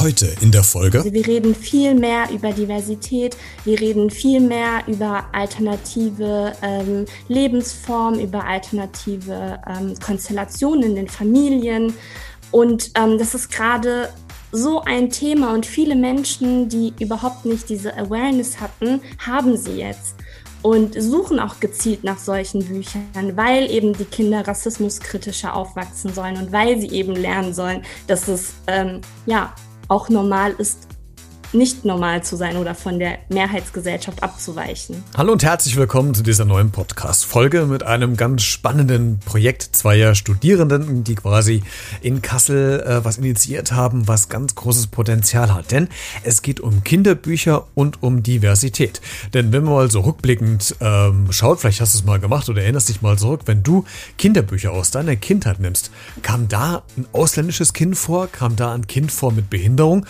Heute 0.00 0.34
in 0.40 0.50
der 0.50 0.64
Folge. 0.64 0.98
Also 0.98 1.12
wir 1.12 1.26
reden 1.26 1.54
viel 1.54 1.94
mehr 1.94 2.28
über 2.30 2.52
Diversität, 2.52 3.36
wir 3.64 3.78
reden 3.78 4.10
viel 4.10 4.40
mehr 4.40 4.82
über 4.86 5.26
alternative 5.32 6.54
ähm, 6.62 7.04
Lebensformen, 7.28 8.18
über 8.20 8.44
alternative 8.44 9.60
ähm, 9.68 9.94
Konstellationen 10.04 10.82
in 10.82 10.94
den 10.96 11.08
Familien. 11.08 11.94
Und 12.50 12.90
ähm, 12.96 13.18
das 13.18 13.34
ist 13.34 13.50
gerade 13.50 14.08
so 14.50 14.82
ein 14.82 15.10
Thema 15.10 15.54
und 15.54 15.66
viele 15.66 15.94
Menschen, 15.94 16.68
die 16.68 16.92
überhaupt 16.98 17.44
nicht 17.44 17.68
diese 17.68 17.96
Awareness 17.96 18.60
hatten, 18.60 19.00
haben 19.18 19.56
sie 19.56 19.78
jetzt 19.78 20.16
und 20.62 21.00
suchen 21.00 21.40
auch 21.40 21.60
gezielt 21.60 22.04
nach 22.04 22.18
solchen 22.18 22.64
Büchern, 22.64 23.36
weil 23.36 23.70
eben 23.70 23.92
die 23.92 24.04
Kinder 24.04 24.46
rassismuskritischer 24.46 25.54
aufwachsen 25.54 26.14
sollen 26.14 26.36
und 26.36 26.52
weil 26.52 26.80
sie 26.80 26.90
eben 26.90 27.14
lernen 27.14 27.52
sollen, 27.52 27.82
dass 28.06 28.28
es 28.28 28.54
ähm, 28.66 29.00
ja 29.26 29.52
auch 29.88 30.08
normal 30.08 30.54
ist, 30.58 30.88
nicht 31.54 31.84
normal 31.84 32.22
zu 32.22 32.36
sein 32.36 32.56
oder 32.56 32.74
von 32.74 32.98
der 32.98 33.18
Mehrheitsgesellschaft 33.28 34.22
abzuweichen. 34.22 35.04
Hallo 35.16 35.32
und 35.32 35.42
herzlich 35.42 35.76
willkommen 35.76 36.14
zu 36.14 36.22
dieser 36.22 36.46
neuen 36.46 36.70
Podcast-Folge 36.70 37.66
mit 37.66 37.82
einem 37.82 38.16
ganz 38.16 38.42
spannenden 38.42 39.18
Projekt 39.18 39.62
zweier 39.72 40.14
Studierenden, 40.14 41.04
die 41.04 41.14
quasi 41.14 41.62
in 42.00 42.22
Kassel 42.22 42.80
äh, 42.80 43.04
was 43.04 43.18
initiiert 43.18 43.72
haben, 43.72 44.08
was 44.08 44.30
ganz 44.30 44.54
großes 44.54 44.86
Potenzial 44.86 45.52
hat. 45.52 45.72
Denn 45.72 45.88
es 46.22 46.40
geht 46.40 46.60
um 46.60 46.84
Kinderbücher 46.84 47.66
und 47.74 48.02
um 48.02 48.22
Diversität. 48.22 49.02
Denn 49.34 49.52
wenn 49.52 49.64
man 49.64 49.74
mal 49.74 49.90
so 49.90 50.00
rückblickend 50.00 50.76
ähm, 50.80 51.30
schaut, 51.30 51.60
vielleicht 51.60 51.82
hast 51.82 51.94
du 51.94 51.98
es 51.98 52.04
mal 52.04 52.18
gemacht 52.18 52.48
oder 52.48 52.62
erinnerst 52.62 52.88
dich 52.88 53.02
mal 53.02 53.18
zurück, 53.18 53.42
wenn 53.44 53.62
du 53.62 53.84
Kinderbücher 54.16 54.72
aus 54.72 54.90
deiner 54.90 55.16
Kindheit 55.16 55.60
nimmst, 55.60 55.90
kam 56.22 56.48
da 56.48 56.82
ein 56.96 57.06
ausländisches 57.12 57.74
Kind 57.74 57.98
vor, 57.98 58.28
kam 58.28 58.56
da 58.56 58.72
ein 58.72 58.86
Kind 58.86 59.12
vor 59.12 59.32
mit 59.32 59.50
Behinderung? 59.50 60.06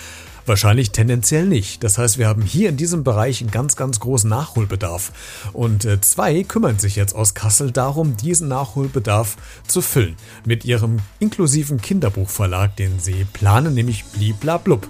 Wahrscheinlich 0.47 0.91
tendenziell 0.91 1.47
nicht. 1.47 1.85
Das 1.85 1.99
heißt, 1.99 2.19
wir 2.19 2.29
haben 2.29 2.43
hier 2.43 2.69
in 2.69 2.77
diesem 2.77 3.05
Bereich 3.05 3.41
einen 3.41 3.51
ganz, 3.51 3.77
ganz 3.77 4.01
großen 4.01 4.29
Nachholbedarf. 4.29 5.13
Und 5.53 5.85
äh, 5.85 6.01
zwei 6.01 6.43
kümmern 6.43 6.79
sich 6.79 6.97
jetzt 6.97 7.15
aus 7.15 7.35
Kassel 7.35 7.71
darum, 7.71 8.17
diesen 8.17 8.49
Nachholbedarf 8.49 9.37
zu 9.67 9.83
füllen. 9.83 10.17
Mit 10.45 10.65
ihrem 10.65 10.99
inklusiven 11.19 11.81
Kinderbuchverlag, 11.81 12.77
den 12.77 12.99
sie 12.99 13.25
planen, 13.33 13.75
nämlich 13.75 14.05
Bliblablub. 14.05 14.89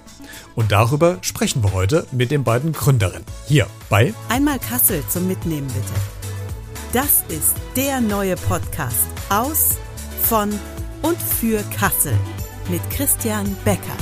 Und 0.55 0.71
darüber 0.71 1.17
sprechen 1.21 1.63
wir 1.63 1.73
heute 1.73 2.07
mit 2.11 2.31
den 2.31 2.43
beiden 2.43 2.73
Gründerinnen. 2.73 3.25
Hier 3.47 3.67
bei 3.89 4.13
Einmal 4.29 4.59
Kassel 4.59 5.03
zum 5.07 5.27
Mitnehmen 5.27 5.67
bitte. 5.67 5.93
Das 6.93 7.23
ist 7.29 7.55
der 7.75 8.01
neue 8.01 8.35
Podcast 8.35 9.07
aus, 9.29 9.77
von 10.21 10.49
und 11.01 11.17
für 11.19 11.63
Kassel 11.75 12.13
mit 12.69 12.81
Christian 12.91 13.55
Becker. 13.65 13.97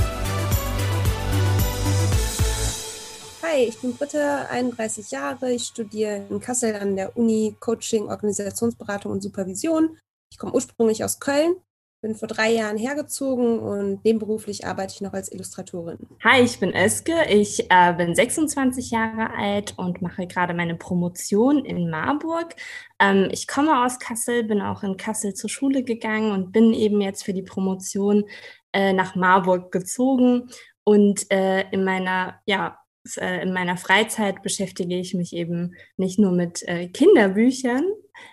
Hi, 3.44 3.64
ich 3.64 3.80
bin 3.80 3.96
Britta, 3.96 4.46
31 4.50 5.10
Jahre. 5.10 5.50
Ich 5.50 5.64
studiere 5.64 6.24
in 6.30 6.38
Kassel 6.38 6.76
an 6.76 6.94
der 6.94 7.16
Uni 7.16 7.56
Coaching, 7.58 8.04
Organisationsberatung 8.04 9.10
und 9.10 9.20
Supervision. 9.20 9.98
Ich 10.30 10.38
komme 10.38 10.54
ursprünglich 10.54 11.02
aus 11.02 11.18
Köln, 11.18 11.56
bin 12.02 12.14
vor 12.14 12.28
drei 12.28 12.52
Jahren 12.52 12.78
hergezogen 12.78 13.58
und 13.58 14.04
nebenberuflich 14.04 14.64
arbeite 14.64 14.94
ich 14.94 15.00
noch 15.00 15.12
als 15.12 15.32
Illustratorin. 15.32 15.98
Hi, 16.22 16.40
ich 16.40 16.60
bin 16.60 16.72
Eske. 16.72 17.14
Ich 17.28 17.68
äh, 17.68 17.92
bin 17.94 18.14
26 18.14 18.92
Jahre 18.92 19.34
alt 19.36 19.74
und 19.76 20.02
mache 20.02 20.28
gerade 20.28 20.54
meine 20.54 20.76
Promotion 20.76 21.64
in 21.64 21.90
Marburg. 21.90 22.54
Ähm, 23.00 23.28
ich 23.32 23.48
komme 23.48 23.84
aus 23.84 23.98
Kassel, 23.98 24.44
bin 24.44 24.62
auch 24.62 24.84
in 24.84 24.96
Kassel 24.96 25.34
zur 25.34 25.50
Schule 25.50 25.82
gegangen 25.82 26.30
und 26.30 26.52
bin 26.52 26.72
eben 26.72 27.00
jetzt 27.00 27.24
für 27.24 27.34
die 27.34 27.42
Promotion 27.42 28.24
äh, 28.72 28.92
nach 28.92 29.16
Marburg 29.16 29.72
gezogen. 29.72 30.48
Und 30.84 31.30
äh, 31.30 31.68
in 31.70 31.84
meiner 31.84 32.40
ja, 32.46 32.81
in 33.20 33.52
meiner 33.52 33.76
Freizeit 33.76 34.42
beschäftige 34.42 34.96
ich 34.96 35.14
mich 35.14 35.32
eben 35.32 35.74
nicht 35.96 36.18
nur 36.18 36.32
mit 36.32 36.62
äh, 36.68 36.88
Kinderbüchern 36.88 37.84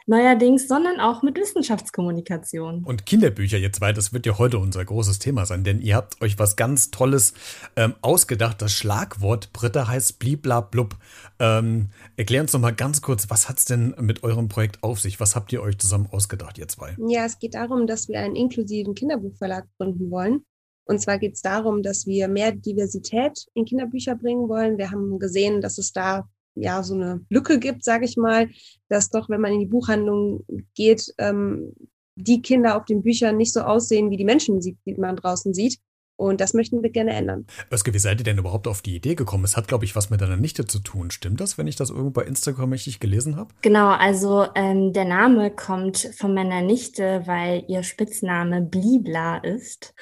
neuerdings, 0.06 0.68
sondern 0.68 1.00
auch 1.00 1.24
mit 1.24 1.38
Wissenschaftskommunikation. 1.38 2.84
Und 2.84 3.06
Kinderbücher 3.06 3.58
jetzt 3.58 3.82
weiter, 3.82 3.96
das 3.96 4.14
wird 4.14 4.26
ja 4.26 4.38
heute 4.38 4.58
unser 4.58 4.84
großes 4.84 5.20
Thema 5.20 5.46
sein, 5.46 5.64
denn 5.64 5.82
ihr 5.82 5.96
habt 5.96 6.22
euch 6.22 6.38
was 6.40 6.56
ganz 6.56 6.92
Tolles 6.92 7.34
ähm, 7.76 7.96
ausgedacht. 8.02 8.62
Das 8.62 8.72
Schlagwort 8.72 9.54
Britta 9.54 9.88
heißt 9.88 10.20
bliblablub. 10.20 10.98
Ähm, 11.40 11.90
erklär 12.18 12.42
uns 12.42 12.54
noch 12.54 12.60
mal 12.60 12.72
ganz 12.72 13.02
kurz, 13.02 13.30
was 13.30 13.50
hat 13.50 13.58
es 13.58 13.66
denn 13.66 13.96
mit 14.00 14.24
eurem 14.24 14.50
Projekt 14.50 14.84
auf 14.84 15.00
sich? 15.00 15.20
Was 15.20 15.36
habt 15.36 15.52
ihr 15.54 15.62
euch 15.62 15.78
zusammen 15.78 16.08
ausgedacht, 16.12 16.58
ihr 16.58 16.68
zwei? 16.68 16.96
Ja, 17.08 17.26
es 17.26 17.40
geht 17.40 17.56
darum, 17.56 17.88
dass 17.88 18.08
wir 18.08 18.20
einen 18.20 18.36
inklusiven 18.36 18.96
Kinderbuchverlag 18.96 19.66
gründen 19.78 20.12
wollen 20.12 20.44
und 20.90 21.00
zwar 21.00 21.20
geht 21.20 21.36
es 21.36 21.44
darum, 21.44 21.84
dass 21.84 22.08
wir 22.08 22.28
mehr 22.28 22.52
Diversität 22.52 23.46
in 23.54 23.66
Kinderbücher 23.66 24.16
bringen 24.16 24.50
wollen. 24.50 24.80
Wir 24.80 24.90
haben 24.90 25.20
gesehen, 25.20 25.62
dass 25.62 25.78
es 25.78 25.94
da 25.94 26.28
ja 26.56 26.82
so 26.82 26.96
eine 26.96 27.24
Lücke 27.30 27.60
gibt, 27.60 27.84
sage 27.84 28.06
ich 28.06 28.18
mal, 28.18 28.50
dass 28.88 29.12
doch, 29.12 29.30
wenn 29.30 29.40
man 29.40 29.54
in 29.54 29.60
die 29.60 29.68
Buchhandlung 29.68 30.44
geht, 30.74 31.14
ähm, 31.20 31.74
die 32.16 32.42
Kinder 32.42 32.76
auf 32.76 32.86
den 32.86 33.04
Büchern 33.04 33.38
nicht 33.38 33.54
so 33.54 33.62
aussehen 33.62 34.10
wie 34.10 34.18
die 34.18 34.26
Menschen, 34.26 34.60
die 34.62 34.76
man 34.98 35.16
draußen 35.16 35.54
sieht. 35.54 35.78
Und 36.20 36.42
das 36.42 36.54
möchten 36.54 36.84
wir 36.84 36.90
gerne 36.90 37.14
ändern. 37.14 37.48
Özge, 37.72 37.94
wie 37.94 38.00
seid 38.00 38.20
ihr 38.20 38.26
denn 38.26 38.38
überhaupt 38.38 38.68
auf 38.68 38.82
die 38.82 38.94
Idee 38.94 39.16
gekommen? 39.16 39.46
Es 39.46 39.56
hat, 39.56 39.70
glaube 39.70 39.86
ich, 39.86 39.96
was 39.96 40.10
mit 40.10 40.20
deiner 40.20 40.36
Nichte 40.36 40.66
zu 40.66 40.80
tun. 40.80 41.12
Stimmt 41.12 41.40
das, 41.40 41.58
wenn 41.58 41.66
ich 41.66 41.78
das 41.78 41.92
irgendwo 41.92 42.10
bei 42.10 42.24
Instagram 42.24 42.74
richtig 42.74 43.00
gelesen 43.00 43.38
habe? 43.38 43.54
Genau, 43.62 43.88
also 43.88 44.46
ähm, 44.54 44.92
der 44.92 45.06
Name 45.06 45.50
kommt 45.50 46.12
von 46.18 46.34
meiner 46.34 46.62
Nichte, 46.62 47.22
weil 47.26 47.64
ihr 47.70 47.84
Spitzname 47.84 48.62
Blibla 48.62 49.38
ist. 49.38 49.94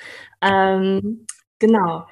Ähm, 0.41 1.27
genau. 1.59 2.07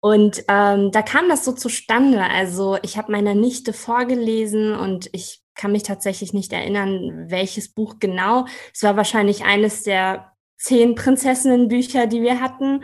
Und 0.00 0.42
ähm, 0.48 0.90
da 0.90 1.02
kam 1.02 1.28
das 1.28 1.44
so 1.44 1.52
zustande. 1.52 2.22
Also 2.22 2.78
ich 2.80 2.96
habe 2.96 3.12
meiner 3.12 3.34
Nichte 3.34 3.74
vorgelesen 3.74 4.74
und 4.74 5.10
ich 5.12 5.42
kann 5.54 5.72
mich 5.72 5.82
tatsächlich 5.82 6.32
nicht 6.32 6.54
erinnern, 6.54 7.26
welches 7.28 7.74
Buch 7.74 7.96
genau. 8.00 8.46
Es 8.72 8.82
war 8.82 8.96
wahrscheinlich 8.96 9.44
eines 9.44 9.82
der 9.82 10.32
zehn 10.56 10.94
Prinzessinnenbücher, 10.94 12.06
die 12.06 12.22
wir 12.22 12.40
hatten. 12.40 12.82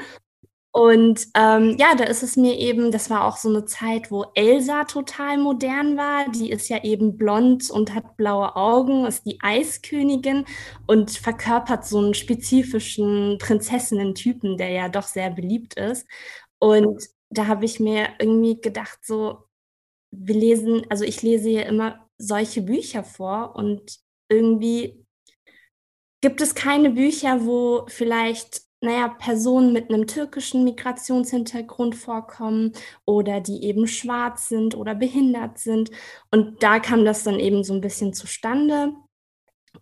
Und 0.77 1.29
ähm, 1.35 1.75
ja, 1.79 1.95
da 1.95 2.05
ist 2.05 2.23
es 2.23 2.37
mir 2.37 2.59
eben, 2.59 2.93
das 2.93 3.09
war 3.09 3.25
auch 3.25 3.39
so 3.39 3.49
eine 3.49 3.65
Zeit, 3.65 4.11
wo 4.11 4.27
Elsa 4.35 4.85
total 4.85 5.39
modern 5.39 5.97
war. 5.97 6.31
Die 6.31 6.51
ist 6.51 6.69
ja 6.69 6.85
eben 6.85 7.17
blond 7.17 7.71
und 7.71 7.95
hat 7.95 8.19
blaue 8.19 8.55
Augen, 8.57 9.07
ist 9.07 9.25
die 9.25 9.39
Eiskönigin 9.41 10.45
und 10.87 11.13
verkörpert 11.13 11.87
so 11.87 11.97
einen 11.97 12.13
spezifischen 12.13 13.39
Prinzessinnen-Typen, 13.39 14.59
der 14.59 14.69
ja 14.69 14.91
doch 14.91 15.05
sehr 15.05 15.31
beliebt 15.31 15.79
ist. 15.79 16.07
Und 16.59 17.03
da 17.31 17.47
habe 17.47 17.65
ich 17.65 17.81
mir 17.81 18.11
irgendwie 18.19 18.61
gedacht, 18.61 18.99
so, 19.03 19.45
wir 20.11 20.35
lesen, 20.35 20.85
also 20.91 21.05
ich 21.05 21.23
lese 21.23 21.49
hier 21.49 21.65
immer 21.65 22.07
solche 22.19 22.61
Bücher 22.61 23.03
vor 23.03 23.57
und 23.57 23.99
irgendwie 24.29 25.07
gibt 26.21 26.43
es 26.43 26.55
keine 26.55 26.91
Bücher, 26.91 27.47
wo 27.47 27.87
vielleicht 27.89 28.66
naja, 28.81 29.09
Personen 29.09 29.73
mit 29.73 29.91
einem 29.91 30.07
türkischen 30.07 30.65
Migrationshintergrund 30.65 31.95
vorkommen 31.95 32.73
oder 33.05 33.41
die 33.41 33.65
eben 33.65 33.87
schwarz 33.87 34.49
sind 34.49 34.75
oder 34.77 34.95
behindert 34.95 35.59
sind. 35.59 35.91
Und 36.31 36.63
da 36.63 36.79
kam 36.79 37.05
das 37.05 37.25
dann 37.25 37.41
eben 37.41 37.65
so 37.65 37.75
ein 37.75 37.81
bisschen 37.81 38.13
zustande. 38.13 38.93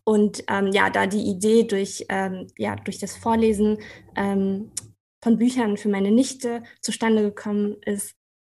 Und 0.05 0.45
ähm, 0.49 0.69
ja, 0.73 0.91
da 0.91 1.07
die 1.07 1.23
Idee 1.23 1.65
durch, 1.65 2.07
ähm, 2.09 2.47
ja, 2.57 2.77
durch 2.77 2.99
das 2.99 3.17
Vorlesen 3.17 3.79
ähm, 4.17 4.73
von 5.23 5.39
Büchern 5.39 5.77
für 5.77 5.89
meine 5.89 6.11
Nichte 6.11 6.63
zustande 6.81 7.23
gekommen 7.23 7.77
ist, 7.85 8.15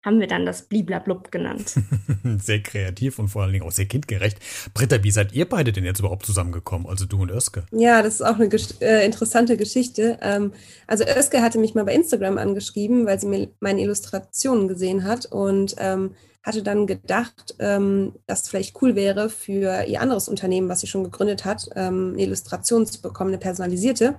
haben 0.08 0.22
wir 0.22 0.28
dann 0.28 0.46
das 0.46 0.62
Bliblablub 0.62 1.32
genannt. 1.32 1.76
sehr 2.40 2.64
kreativ 2.64 3.20
und 3.20 3.28
vor 3.28 3.44
allen 3.44 3.52
Dingen 3.52 3.66
auch 3.66 3.74
sehr 3.74 3.88
kindgerecht. 3.88 4.40
Britta, 4.74 5.04
wie 5.04 5.12
seid 5.12 5.34
ihr 5.34 5.48
beide 5.48 5.74
denn 5.74 5.84
jetzt 5.84 6.00
überhaupt 6.00 6.26
zusammengekommen, 6.26 6.88
also 6.88 7.06
du 7.06 7.22
und 7.22 7.30
Özke? 7.30 7.66
Ja, 7.72 8.02
das 8.02 8.16
ist 8.16 8.22
auch 8.22 8.40
eine 8.40 8.50
äh, 8.80 9.06
interessante 9.06 9.58
Geschichte. 9.58 10.18
Ähm, 10.22 10.54
also 10.88 11.04
Özke 11.04 11.42
hatte 11.42 11.60
mich 11.60 11.76
mal 11.76 11.84
bei 11.84 11.94
Instagram 11.94 12.38
angeschrieben, 12.38 13.06
weil 13.06 13.20
sie 13.20 13.28
mir 13.28 13.50
meine 13.60 13.82
Illustrationen 13.82 14.70
gesehen 14.70 15.04
hat 15.04 15.26
und 15.26 15.76
ähm, 15.78 16.12
hatte 16.42 16.64
dann 16.64 16.88
gedacht, 16.88 17.56
ähm, 17.60 18.14
dass 18.28 18.44
es 18.44 18.50
vielleicht 18.50 18.82
cool 18.82 18.96
wäre 18.96 19.30
für 19.30 19.84
ihr 19.84 20.00
anderes 20.00 20.30
Unternehmen, 20.30 20.70
was 20.70 20.80
sie 20.80 20.88
schon 20.88 21.04
gegründet 21.04 21.44
hat, 21.44 21.68
ähm, 21.76 22.14
eine 22.14 22.24
Illustration 22.24 22.86
zu 22.86 23.02
bekommen, 23.02 23.32
eine 23.32 23.40
personalisierte. 23.40 24.16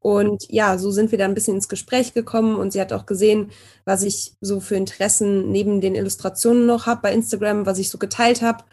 Und 0.00 0.46
ja, 0.48 0.78
so 0.78 0.90
sind 0.90 1.10
wir 1.12 1.18
da 1.18 1.26
ein 1.26 1.34
bisschen 1.34 1.56
ins 1.56 1.68
Gespräch 1.68 2.14
gekommen 2.14 2.56
und 2.56 2.72
sie 2.72 2.80
hat 2.80 2.92
auch 2.92 3.06
gesehen, 3.06 3.50
was 3.84 4.02
ich 4.02 4.32
so 4.40 4.60
für 4.60 4.76
Interessen 4.76 5.50
neben 5.52 5.80
den 5.82 5.94
Illustrationen 5.94 6.66
noch 6.66 6.86
habe 6.86 7.02
bei 7.02 7.12
Instagram, 7.12 7.66
was 7.66 7.78
ich 7.78 7.90
so 7.90 7.98
geteilt 7.98 8.40
habe. 8.42 8.64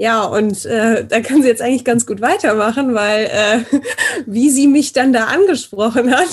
Ja, 0.00 0.22
und 0.24 0.64
äh, 0.66 1.04
da 1.06 1.20
kann 1.20 1.42
sie 1.42 1.48
jetzt 1.48 1.62
eigentlich 1.62 1.84
ganz 1.84 2.06
gut 2.06 2.20
weitermachen, 2.20 2.94
weil 2.94 3.26
äh, 3.26 3.64
wie 4.26 4.50
sie 4.50 4.68
mich 4.68 4.92
dann 4.92 5.12
da 5.12 5.26
angesprochen 5.26 6.14
hat, 6.14 6.28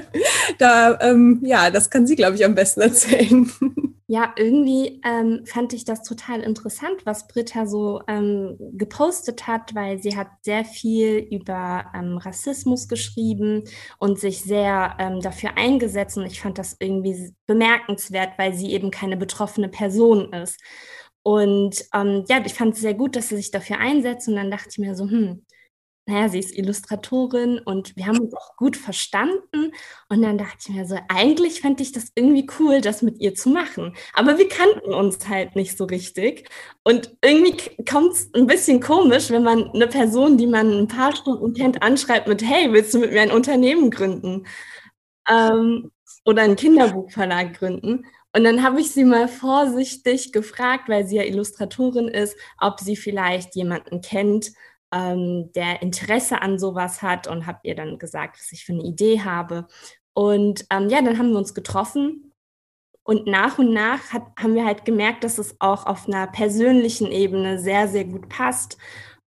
da, 0.58 0.98
ähm, 1.00 1.40
ja, 1.42 1.70
das 1.70 1.88
kann 1.88 2.06
sie, 2.06 2.16
glaube 2.16 2.36
ich, 2.36 2.44
am 2.44 2.54
besten 2.54 2.82
erzählen. 2.82 3.50
ja, 4.08 4.32
irgendwie 4.36 5.00
ähm, 5.04 5.44
fand 5.46 5.72
ich 5.72 5.84
das 5.84 6.02
total 6.04 6.40
interessant, 6.42 7.04
was 7.04 7.26
Britta 7.26 7.66
so 7.66 8.02
ähm, 8.06 8.56
gepostet 8.74 9.48
hat, 9.48 9.74
weil 9.74 9.98
sie 10.00 10.16
hat 10.16 10.28
sehr 10.42 10.64
viel 10.64 11.18
über 11.30 11.86
ähm, 11.92 12.16
Rassismus 12.18 12.86
geschrieben 12.86 13.64
und 13.98 14.20
sich 14.20 14.42
sehr 14.42 14.96
ähm, 15.00 15.20
dafür 15.20 15.56
eingesetzt. 15.56 16.16
Und 16.18 16.26
ich 16.26 16.40
fand 16.40 16.58
das 16.58 16.76
irgendwie 16.78 17.34
bemerkenswert, 17.46 18.38
weil 18.38 18.54
sie 18.54 18.72
eben 18.72 18.92
keine 18.92 19.16
betroffene 19.16 19.68
Person 19.68 20.32
ist. 20.32 20.60
Und 21.24 21.84
ähm, 21.92 22.24
ja, 22.28 22.40
ich 22.46 22.54
fand 22.54 22.74
es 22.74 22.80
sehr 22.80 22.94
gut, 22.94 23.16
dass 23.16 23.30
sie 23.30 23.36
sich 23.36 23.50
dafür 23.50 23.78
einsetzt. 23.80 24.28
Und 24.28 24.36
dann 24.36 24.52
dachte 24.52 24.68
ich 24.70 24.78
mir 24.78 24.94
so, 24.94 25.10
hm, 25.10 25.44
naja, 26.08 26.28
sie 26.28 26.38
ist 26.38 26.56
Illustratorin 26.56 27.58
und 27.58 27.96
wir 27.96 28.06
haben 28.06 28.20
uns 28.20 28.32
auch 28.34 28.56
gut 28.56 28.76
verstanden. 28.76 29.72
Und 30.08 30.22
dann 30.22 30.38
dachte 30.38 30.56
ich 30.60 30.68
mir 30.68 30.86
so, 30.86 30.96
eigentlich 31.08 31.60
fände 31.60 31.82
ich 31.82 31.90
das 31.90 32.12
irgendwie 32.14 32.46
cool, 32.60 32.80
das 32.80 33.02
mit 33.02 33.20
ihr 33.20 33.34
zu 33.34 33.48
machen. 33.50 33.92
Aber 34.14 34.38
wir 34.38 34.48
kannten 34.48 34.94
uns 34.94 35.28
halt 35.28 35.56
nicht 35.56 35.76
so 35.76 35.84
richtig. 35.84 36.48
Und 36.84 37.16
irgendwie 37.22 37.56
kommt 37.84 38.12
es 38.12 38.32
ein 38.34 38.46
bisschen 38.46 38.80
komisch, 38.80 39.30
wenn 39.30 39.42
man 39.42 39.70
eine 39.70 39.88
Person, 39.88 40.38
die 40.38 40.46
man 40.46 40.70
ein 40.70 40.88
paar 40.88 41.14
Stunden 41.14 41.54
kennt, 41.54 41.82
anschreibt 41.82 42.28
mit, 42.28 42.40
hey, 42.40 42.72
willst 42.72 42.94
du 42.94 43.00
mit 43.00 43.12
mir 43.12 43.22
ein 43.22 43.32
Unternehmen 43.32 43.90
gründen? 43.90 44.46
Ähm, 45.28 45.90
oder 46.24 46.42
einen 46.42 46.56
Kinderbuchverlag 46.56 47.54
gründen. 47.58 48.06
Und 48.32 48.44
dann 48.44 48.62
habe 48.62 48.80
ich 48.80 48.92
sie 48.92 49.04
mal 49.04 49.28
vorsichtig 49.28 50.30
gefragt, 50.32 50.88
weil 50.88 51.06
sie 51.06 51.16
ja 51.16 51.22
Illustratorin 51.22 52.08
ist, 52.08 52.36
ob 52.60 52.78
sie 52.80 52.94
vielleicht 52.96 53.56
jemanden 53.56 54.02
kennt, 54.02 54.52
ähm, 54.92 55.50
der 55.54 55.82
Interesse 55.82 56.42
an 56.42 56.58
sowas 56.58 57.02
hat 57.02 57.26
und 57.26 57.46
habe 57.46 57.60
ihr 57.64 57.74
dann 57.74 57.98
gesagt, 57.98 58.38
was 58.38 58.52
ich 58.52 58.64
für 58.64 58.72
eine 58.72 58.84
Idee 58.84 59.20
habe. 59.20 59.66
Und 60.14 60.66
ähm, 60.70 60.88
ja, 60.88 61.02
dann 61.02 61.18
haben 61.18 61.30
wir 61.30 61.38
uns 61.38 61.54
getroffen 61.54 62.32
und 63.06 63.26
nach 63.28 63.58
und 63.58 63.72
nach 63.72 64.12
hat, 64.12 64.24
haben 64.36 64.56
wir 64.56 64.64
halt 64.64 64.84
gemerkt, 64.84 65.22
dass 65.22 65.38
es 65.38 65.56
auch 65.60 65.86
auf 65.86 66.08
einer 66.08 66.26
persönlichen 66.26 67.12
Ebene 67.12 67.60
sehr, 67.60 67.86
sehr 67.86 68.04
gut 68.04 68.28
passt. 68.28 68.78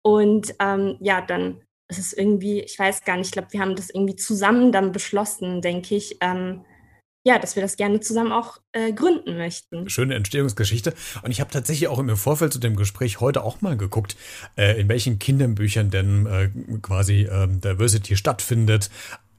Und 0.02 0.56
ähm, 0.60 0.96
ja, 1.02 1.19
dann 1.19 1.62
ist 1.90 2.00
es 2.00 2.13
irgendwie, 2.13 2.62
ich 2.62 2.80
weiß 2.80 3.04
gar 3.04 3.18
nicht, 3.18 3.28
ich 3.28 3.31
glaube, 3.34 3.52
wir 3.52 3.60
haben 3.60 3.75
das 3.75 3.90
irgendwie 3.90 4.16
zusammen 4.16 4.72
dann 4.72 4.94
beschlossen, 4.94 5.62
denke 5.62 5.96
ich, 5.96 6.18
ähm, 6.22 6.63
ja, 7.25 7.39
dass 7.39 7.56
wir 7.56 7.63
das 7.63 7.75
gerne 7.75 8.00
zusammen 8.01 8.31
auch 8.31 8.60
äh, 8.72 8.94
gründen 8.94 9.36
möchten. 9.36 9.89
Schöne 9.89 10.13
Entstehungsgeschichte. 10.13 10.94
Und 11.24 11.31
ich 11.31 11.42
habe 11.42 11.50
tatsächlich 11.50 11.88
auch 11.88 11.98
im 11.98 12.16
Vorfeld 12.16 12.54
zu 12.54 12.60
dem 12.60 12.75
Gespräch 12.75 13.19
heute 13.19 13.44
auch 13.44 13.62
mal 13.62 13.75
geguckt, 13.75 14.16
äh, 14.56 14.80
in 14.80 14.88
welchen 14.89 15.18
Kinderbüchern 15.18 15.89
denn 15.89 16.27
äh, 16.27 16.50
quasi 16.83 17.24
äh, 17.24 17.48
Diversity 17.48 18.16
stattfindet. 18.16 18.92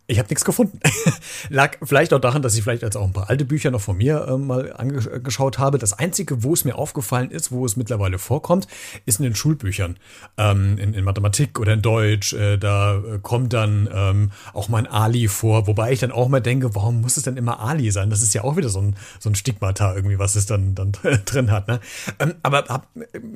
Ich 0.08 0.20
habe 0.20 0.28
nichts 0.28 0.44
gefunden. 0.44 0.78
Lag 1.48 1.78
vielleicht 1.82 2.12
auch 2.12 2.20
daran, 2.20 2.40
dass 2.40 2.54
ich 2.54 2.62
vielleicht 2.62 2.84
als 2.84 2.94
auch 2.94 3.04
ein 3.04 3.12
paar 3.12 3.28
alte 3.28 3.44
Bücher 3.44 3.72
noch 3.72 3.80
von 3.80 3.96
mir 3.96 4.26
äh, 4.28 4.36
mal 4.36 4.72
angeschaut 4.72 5.58
habe. 5.58 5.78
Das 5.78 5.94
Einzige, 5.94 6.44
wo 6.44 6.52
es 6.52 6.64
mir 6.64 6.76
aufgefallen 6.76 7.32
ist, 7.32 7.50
wo 7.50 7.66
es 7.66 7.76
mittlerweile 7.76 8.20
vorkommt, 8.20 8.68
ist 9.04 9.18
in 9.18 9.24
den 9.24 9.34
Schulbüchern. 9.34 9.96
Ähm, 10.38 10.78
in, 10.78 10.94
in, 10.94 11.02
Mathematik 11.02 11.58
oder 11.58 11.72
in 11.72 11.82
Deutsch. 11.82 12.32
Äh, 12.34 12.56
da 12.56 12.98
äh, 12.98 13.18
kommt 13.20 13.52
dann 13.52 13.88
ähm, 13.92 14.30
auch 14.52 14.68
mal 14.68 14.78
ein 14.78 14.86
Ali 14.86 15.26
vor. 15.26 15.66
Wobei 15.66 15.90
ich 15.90 15.98
dann 15.98 16.12
auch 16.12 16.28
mal 16.28 16.40
denke, 16.40 16.76
warum 16.76 17.00
muss 17.00 17.16
es 17.16 17.24
denn 17.24 17.36
immer 17.36 17.58
Ali 17.58 17.90
sein? 17.90 18.08
Das 18.08 18.22
ist 18.22 18.32
ja 18.32 18.44
auch 18.44 18.56
wieder 18.56 18.68
so 18.68 18.80
ein, 18.80 18.94
so 19.18 19.28
ein 19.28 19.34
Stigmata 19.34 19.96
irgendwie, 19.96 20.20
was 20.20 20.36
es 20.36 20.46
dann, 20.46 20.76
dann 20.76 20.92
drin 21.24 21.50
hat. 21.50 21.66
Ne? 21.66 21.80
Ähm, 22.20 22.34
aber 22.44 22.64
hab, 22.68 22.86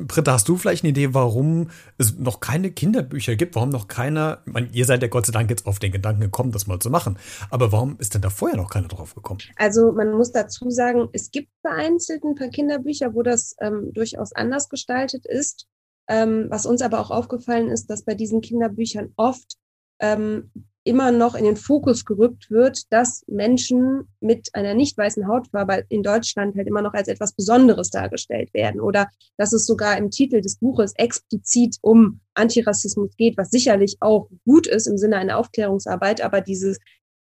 Britta, 0.06 0.34
hast 0.34 0.48
du 0.48 0.56
vielleicht 0.56 0.84
eine 0.84 0.90
Idee, 0.90 1.14
warum 1.14 1.70
es 1.98 2.16
noch 2.16 2.38
keine 2.38 2.70
Kinderbücher 2.70 3.34
gibt? 3.34 3.56
Warum 3.56 3.70
noch 3.70 3.88
keiner, 3.88 4.38
meine, 4.44 4.68
ihr 4.70 4.84
seid 4.84 5.02
ja 5.02 5.08
Gott 5.08 5.26
sei 5.26 5.32
Dank 5.32 5.50
jetzt 5.50 5.66
auf 5.66 5.80
den 5.80 5.90
Gedanken 5.90 6.20
gekommen, 6.20 6.52
das 6.60 6.66
mal 6.66 6.78
zu 6.78 6.90
machen. 6.90 7.18
Aber 7.50 7.72
warum 7.72 7.96
ist 7.98 8.14
denn 8.14 8.22
da 8.22 8.30
vorher 8.30 8.56
noch 8.56 8.70
keiner 8.70 8.88
drauf 8.88 9.14
gekommen? 9.14 9.40
Also 9.56 9.92
man 9.92 10.12
muss 10.12 10.32
dazu 10.32 10.70
sagen, 10.70 11.08
es 11.12 11.30
gibt 11.30 11.48
vereinzelt 11.62 12.24
ein 12.24 12.34
paar 12.34 12.48
Kinderbücher, 12.48 13.14
wo 13.14 13.22
das 13.22 13.56
ähm, 13.60 13.92
durchaus 13.92 14.32
anders 14.32 14.68
gestaltet 14.68 15.26
ist. 15.26 15.66
Ähm, 16.08 16.46
was 16.50 16.66
uns 16.66 16.82
aber 16.82 17.00
auch 17.00 17.10
aufgefallen 17.10 17.68
ist, 17.68 17.86
dass 17.88 18.02
bei 18.02 18.14
diesen 18.14 18.40
Kinderbüchern 18.40 19.12
oft 19.16 19.56
ähm, 20.00 20.50
immer 20.90 21.12
noch 21.12 21.36
in 21.36 21.44
den 21.44 21.56
Fokus 21.56 22.04
gerückt 22.04 22.50
wird, 22.50 22.92
dass 22.92 23.22
Menschen 23.28 24.08
mit 24.18 24.50
einer 24.54 24.74
nicht 24.74 24.98
weißen 24.98 25.28
Hautfarbe 25.28 25.84
in 25.88 26.02
Deutschland 26.02 26.56
halt 26.56 26.66
immer 26.66 26.82
noch 26.82 26.94
als 26.94 27.06
etwas 27.06 27.32
Besonderes 27.32 27.90
dargestellt 27.90 28.52
werden 28.52 28.80
oder 28.80 29.08
dass 29.36 29.52
es 29.52 29.66
sogar 29.66 29.96
im 29.96 30.10
Titel 30.10 30.40
des 30.40 30.56
Buches 30.56 30.92
explizit 30.96 31.76
um 31.80 32.18
Antirassismus 32.34 33.16
geht, 33.16 33.38
was 33.38 33.50
sicherlich 33.50 33.98
auch 34.00 34.28
gut 34.44 34.66
ist 34.66 34.88
im 34.88 34.98
Sinne 34.98 35.16
einer 35.16 35.38
Aufklärungsarbeit, 35.38 36.22
aber 36.22 36.40
dieses, 36.40 36.80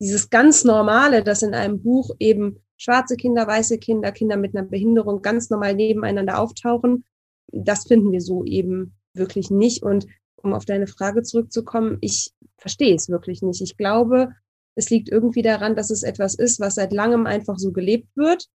dieses 0.01 0.31
ganz 0.31 0.65
Normale, 0.65 1.23
dass 1.23 1.43
in 1.43 1.55
einem 1.55 1.81
Buch 1.81 2.11
eben 2.19 2.59
schwarze 2.77 3.17
Kinder, 3.17 3.47
weiße 3.47 3.79
Kinder, 3.79 4.11
Kinder 4.11 4.37
mit 4.37 4.57
einer 4.57 4.67
Behinderung 4.67 5.23
ganz 5.23 5.49
normal 5.49 5.75
nebeneinander 5.75 6.41
auftauchen, 6.41 7.05
das 7.53 7.87
finden 7.87 8.11
wir 8.11 8.21
so 8.21 8.45
eben 8.45 8.97
wirklich 9.15 9.53
nicht. 9.53 9.85
Und 9.85 10.09
um 10.45 10.55
auf 10.55 10.65
deine 10.65 10.87
Frage 10.87 11.23
zurückzukommen, 11.23 11.99
ich 12.01 12.33
verstehe 12.59 12.95
es 12.95 13.09
wirklich 13.09 13.43
nicht. 13.43 13.61
Ich 13.61 13.77
glaube, 13.77 14.31
es 14.75 14.91
liegt 14.91 15.09
irgendwie 15.09 15.43
daran, 15.43 15.77
dass 15.77 15.91
es 15.91 16.03
etwas 16.03 16.35
ist, 16.35 16.61
was 16.61 16.77
seit 16.77 16.93
langem 16.93 17.27
einfach 17.27 17.59
so 17.59 17.73
gelebt 17.73 18.09
wird. 18.17 18.49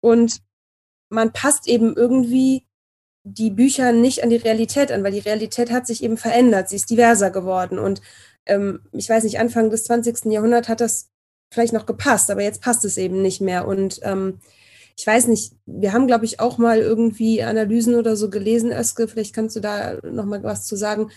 Und 0.00 0.40
man 1.08 1.32
passt 1.32 1.68
eben 1.68 1.94
irgendwie 1.96 2.66
die 3.24 3.50
Bücher 3.50 3.92
nicht 3.92 4.22
an 4.22 4.30
die 4.30 4.36
Realität 4.36 4.90
an, 4.92 5.04
weil 5.04 5.12
die 5.12 5.18
Realität 5.18 5.70
hat 5.70 5.86
sich 5.86 6.02
eben 6.02 6.16
verändert. 6.16 6.68
Sie 6.68 6.76
ist 6.76 6.90
diverser 6.90 7.30
geworden. 7.30 7.78
Und 7.78 8.00
ähm, 8.46 8.80
ich 8.92 9.08
weiß 9.08 9.24
nicht, 9.24 9.38
Anfang 9.38 9.70
des 9.70 9.84
20. 9.84 10.26
Jahrhunderts 10.26 10.68
hat 10.68 10.80
das 10.80 11.10
vielleicht 11.52 11.72
noch 11.72 11.86
gepasst, 11.86 12.30
aber 12.30 12.42
jetzt 12.42 12.62
passt 12.62 12.84
es 12.84 12.96
eben 12.96 13.22
nicht 13.22 13.40
mehr. 13.40 13.66
Und 13.66 14.00
ähm, 14.02 14.40
ich 14.96 15.06
weiß 15.06 15.28
nicht, 15.28 15.52
wir 15.66 15.92
haben, 15.92 16.06
glaube 16.06 16.24
ich, 16.24 16.40
auch 16.40 16.58
mal 16.58 16.78
irgendwie 16.78 17.42
Analysen 17.42 17.94
oder 17.94 18.16
so 18.16 18.30
gelesen, 18.30 18.72
Öske, 18.72 19.08
vielleicht 19.08 19.34
kannst 19.34 19.56
du 19.56 19.60
da 19.60 19.98
noch 20.02 20.24
mal 20.24 20.42
was 20.42 20.66
zu 20.66 20.76
sagen, 20.76 21.10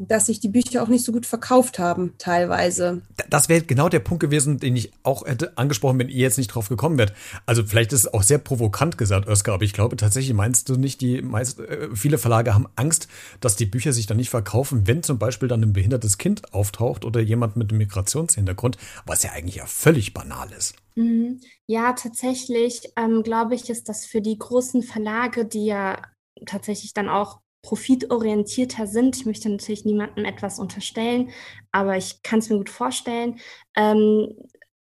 dass 0.00 0.26
sich 0.26 0.40
die 0.40 0.48
Bücher 0.48 0.82
auch 0.82 0.88
nicht 0.88 1.04
so 1.04 1.12
gut 1.12 1.26
verkauft 1.26 1.78
haben, 1.78 2.14
teilweise. 2.16 3.02
Das 3.28 3.50
wäre 3.50 3.62
genau 3.62 3.90
der 3.90 3.98
Punkt 3.98 4.22
gewesen, 4.22 4.58
den 4.58 4.74
ich 4.74 4.92
auch 5.02 5.26
hätte 5.26 5.58
angesprochen, 5.58 5.98
wenn 5.98 6.08
ihr 6.08 6.16
jetzt 6.16 6.38
nicht 6.38 6.48
drauf 6.48 6.70
gekommen 6.70 6.96
wärt. 6.96 7.12
Also 7.44 7.64
vielleicht 7.64 7.92
ist 7.92 8.00
es 8.00 8.14
auch 8.14 8.22
sehr 8.22 8.38
provokant 8.38 8.96
gesagt, 8.96 9.28
Oskar, 9.28 9.54
aber 9.54 9.64
ich 9.64 9.74
glaube 9.74 9.96
tatsächlich 9.96 10.34
meinst 10.34 10.68
du 10.70 10.76
nicht, 10.76 11.02
die 11.02 11.20
meist, 11.20 11.60
äh, 11.60 11.88
viele 11.94 12.16
Verlage 12.16 12.54
haben 12.54 12.66
Angst, 12.76 13.08
dass 13.40 13.56
die 13.56 13.66
Bücher 13.66 13.92
sich 13.92 14.06
dann 14.06 14.16
nicht 14.16 14.30
verkaufen, 14.30 14.86
wenn 14.86 15.02
zum 15.02 15.18
Beispiel 15.18 15.48
dann 15.48 15.62
ein 15.62 15.74
behindertes 15.74 16.16
Kind 16.16 16.54
auftaucht 16.54 17.04
oder 17.04 17.20
jemand 17.20 17.56
mit 17.56 17.70
einem 17.70 17.78
Migrationshintergrund, 17.78 18.78
was 19.04 19.22
ja 19.22 19.32
eigentlich 19.32 19.56
ja 19.56 19.66
völlig 19.66 20.14
banal 20.14 20.48
ist. 20.56 20.76
Mhm. 21.00 21.40
Ja, 21.66 21.92
tatsächlich 21.94 22.82
ähm, 22.96 23.22
glaube 23.22 23.54
ich, 23.54 23.70
ist 23.70 23.88
das 23.88 24.04
für 24.06 24.20
die 24.20 24.38
großen 24.38 24.82
Verlage, 24.82 25.46
die 25.46 25.66
ja 25.66 26.02
tatsächlich 26.46 26.92
dann 26.94 27.08
auch 27.08 27.40
profitorientierter 27.62 28.86
sind. 28.86 29.16
Ich 29.16 29.26
möchte 29.26 29.48
natürlich 29.50 29.84
niemandem 29.84 30.24
etwas 30.24 30.58
unterstellen, 30.58 31.30
aber 31.72 31.96
ich 31.96 32.22
kann 32.22 32.38
es 32.40 32.50
mir 32.50 32.56
gut 32.58 32.70
vorstellen. 32.70 33.38
Ähm, 33.76 34.28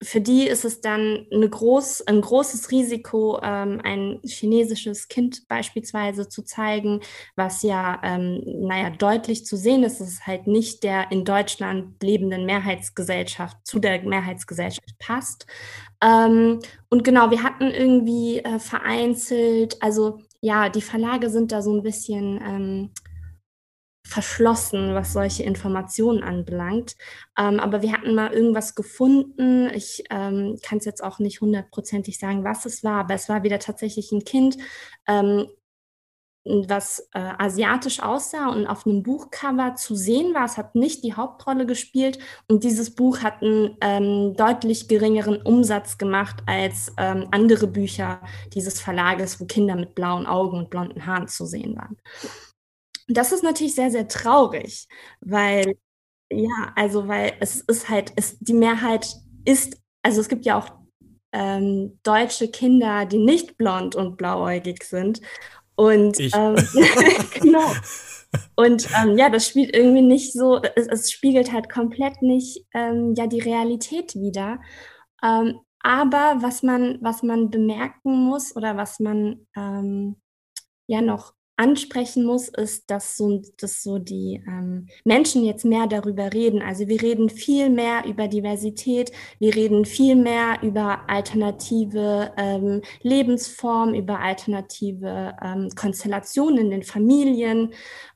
für 0.05 0.21
die 0.21 0.47
ist 0.47 0.65
es 0.65 0.81
dann 0.81 1.27
groß, 1.31 2.03
ein 2.07 2.21
großes 2.21 2.71
Risiko, 2.71 3.41
ähm, 3.43 3.81
ein 3.83 4.21
chinesisches 4.25 5.09
Kind 5.09 5.49
beispielsweise 5.49 6.29
zu 6.29 6.43
zeigen, 6.43 7.01
was 7.37 7.63
ja, 7.63 8.01
ähm, 8.05 8.43
naja, 8.45 8.91
deutlich 8.91 9.47
zu 9.47 9.57
sehen 9.57 9.83
ist, 9.83 10.01
dass 10.01 10.09
es 10.09 10.27
halt 10.27 10.47
nicht 10.47 10.85
der 10.85 11.11
in 11.11 11.25
Deutschland 11.25 12.03
lebenden 12.03 12.45
Mehrheitsgesellschaft 12.45 13.57
zu 13.65 13.79
der 13.79 14.03
Mehrheitsgesellschaft 14.03 14.99
passt. 14.99 15.47
Ähm, 16.03 16.61
und 16.91 17.03
genau, 17.03 17.31
wir 17.31 17.43
hatten 17.43 17.71
irgendwie 17.71 18.39
äh, 18.39 18.59
vereinzelt, 18.59 19.83
also 19.83 20.21
ja, 20.41 20.69
die 20.69 20.83
Verlage 20.83 21.31
sind 21.31 21.53
da 21.53 21.63
so 21.63 21.75
ein 21.75 21.83
bisschen 21.83 22.39
ähm, 22.45 22.91
verschlossen, 24.07 24.95
was 24.95 25.13
solche 25.13 25.43
Informationen 25.43 26.23
anbelangt. 26.23 26.97
Ähm, 27.39 27.59
aber 27.59 27.83
wir 27.83 27.93
hatten 27.93 28.15
mal 28.15 28.33
irgendwas 28.33 28.75
gefunden. 28.75 29.71
Ich 29.75 30.05
ähm, 30.11 30.59
kann 30.63 30.79
es 30.79 30.85
jetzt 30.85 31.03
auch 31.03 31.19
nicht 31.19 31.41
hundertprozentig 31.41 32.19
sagen, 32.19 32.45
was 32.45 32.67
es 32.67 32.85
war, 32.85 33.01
aber 33.01 33.15
es 33.15 33.29
war 33.29 33.43
wieder 33.43 33.59
tatsächlich 33.59 34.13
ein 34.13 34.25
Kind, 34.25 34.59
ähm, 35.09 35.47
was 36.45 37.09
äh, 37.15 37.33
asiatisch 37.39 38.03
aussah 38.03 38.49
und 38.51 38.67
auf 38.67 38.87
einem 38.87 39.03
Buchcover 39.03 39.77
zu 39.77 39.95
sehen 39.95 40.35
war. 40.35 40.45
Es 40.45 40.59
hat 40.59 40.75
nicht 40.75 41.03
die 41.03 41.15
Hauptrolle 41.15 41.65
gespielt 41.65 42.19
und 42.49 42.65
dieses 42.65 42.95
Buch 42.95 43.21
hat 43.21 43.43
einen 43.43 43.79
ähm, 43.81 44.35
deutlich 44.37 44.87
geringeren 44.89 45.41
Umsatz 45.41 45.97
gemacht 45.97 46.43
als 46.45 46.93
ähm, 46.99 47.29
andere 47.31 47.67
Bücher 47.67 48.21
dieses 48.53 48.79
Verlages, 48.79 49.41
wo 49.41 49.47
Kinder 49.47 49.75
mit 49.75 49.95
blauen 49.95 50.27
Augen 50.27 50.59
und 50.59 50.69
blonden 50.71 51.07
Haaren 51.07 51.29
zu 51.29 51.47
sehen 51.47 51.77
waren. 51.77 51.97
Das 53.09 53.33
ist 53.33 53.43
natürlich 53.45 53.75
sehr, 53.75 53.91
sehr 53.91 54.09
traurig, 54.09 54.89
weil, 55.21 55.77
ja, 56.31 56.73
also, 56.77 57.09
weil 57.09 57.35
es 57.41 57.61
ist 57.63 57.89
halt, 57.89 58.13
es, 58.17 58.39
die 58.41 58.55
Mehrheit 58.55 59.07
ist, 59.45 59.79
also 60.03 60.21
es 60.21 60.29
gibt 60.29 60.47
ja 60.47 60.59
auch 60.59 60.71
ähm, 61.33 61.99
deutsche 62.03 62.49
Kinder, 62.49 63.07
die 63.07 63.19
nicht 63.19 63.57
blond 63.59 63.95
und 63.97 64.17
blauäugig 64.17 64.85
sind. 64.85 65.21
Und 65.77 66.19
ähm, 66.35 66.57
genau. 67.41 67.73
Und 68.57 68.89
ähm, 68.97 69.17
ja, 69.19 69.31
das 69.31 69.49
spielt 69.49 69.75
irgendwie 69.77 70.03
nicht 70.03 70.33
so, 70.33 70.61
es, 70.77 70.87
es 70.89 71.13
spiegelt 71.13 71.53
halt 71.53 71.71
komplett 71.71 72.23
nicht 72.23 72.67
ähm, 72.75 73.15
ja 73.17 73.27
die 73.27 73.41
Realität 73.41 74.15
wieder. 74.15 74.61
Ähm, 75.23 75.61
Aber 75.83 76.37
was 76.41 76.63
man, 76.63 76.99
was 77.03 77.23
man 77.23 77.51
bemerken 77.51 78.13
muss 78.25 78.57
oder 78.57 78.77
was 78.77 79.01
man 79.01 79.47
ähm, 79.57 80.17
ja 80.89 81.01
noch 81.03 81.34
ansprechen 81.57 82.25
muss, 82.25 82.49
ist, 82.49 82.91
dass 82.91 83.17
so, 83.17 83.43
dass 83.59 83.83
so 83.83 83.99
die 83.99 84.43
ähm, 84.47 84.89
Menschen 85.05 85.45
jetzt 85.45 85.65
mehr 85.65 85.87
darüber 85.87 86.33
reden. 86.33 86.63
Also 86.63 86.89
wir 86.89 87.01
reden 87.01 87.31
viel 87.31 87.71
mehr 87.71 88.05
über 88.07 88.29
Diversität, 88.29 89.13
wir 89.39 89.55
reden 89.55 89.85
viel 89.85 90.17
mehr 90.17 90.59
über 90.63 91.09
alternative 91.09 92.33
ähm, 92.37 92.83
Lebensformen, 93.03 93.95
über 93.95 94.21
alternative 94.21 95.37
ähm, 95.43 95.69
Konstellationen 95.77 96.59
in 96.59 96.71
den 96.71 96.83
Familien. 96.83 97.73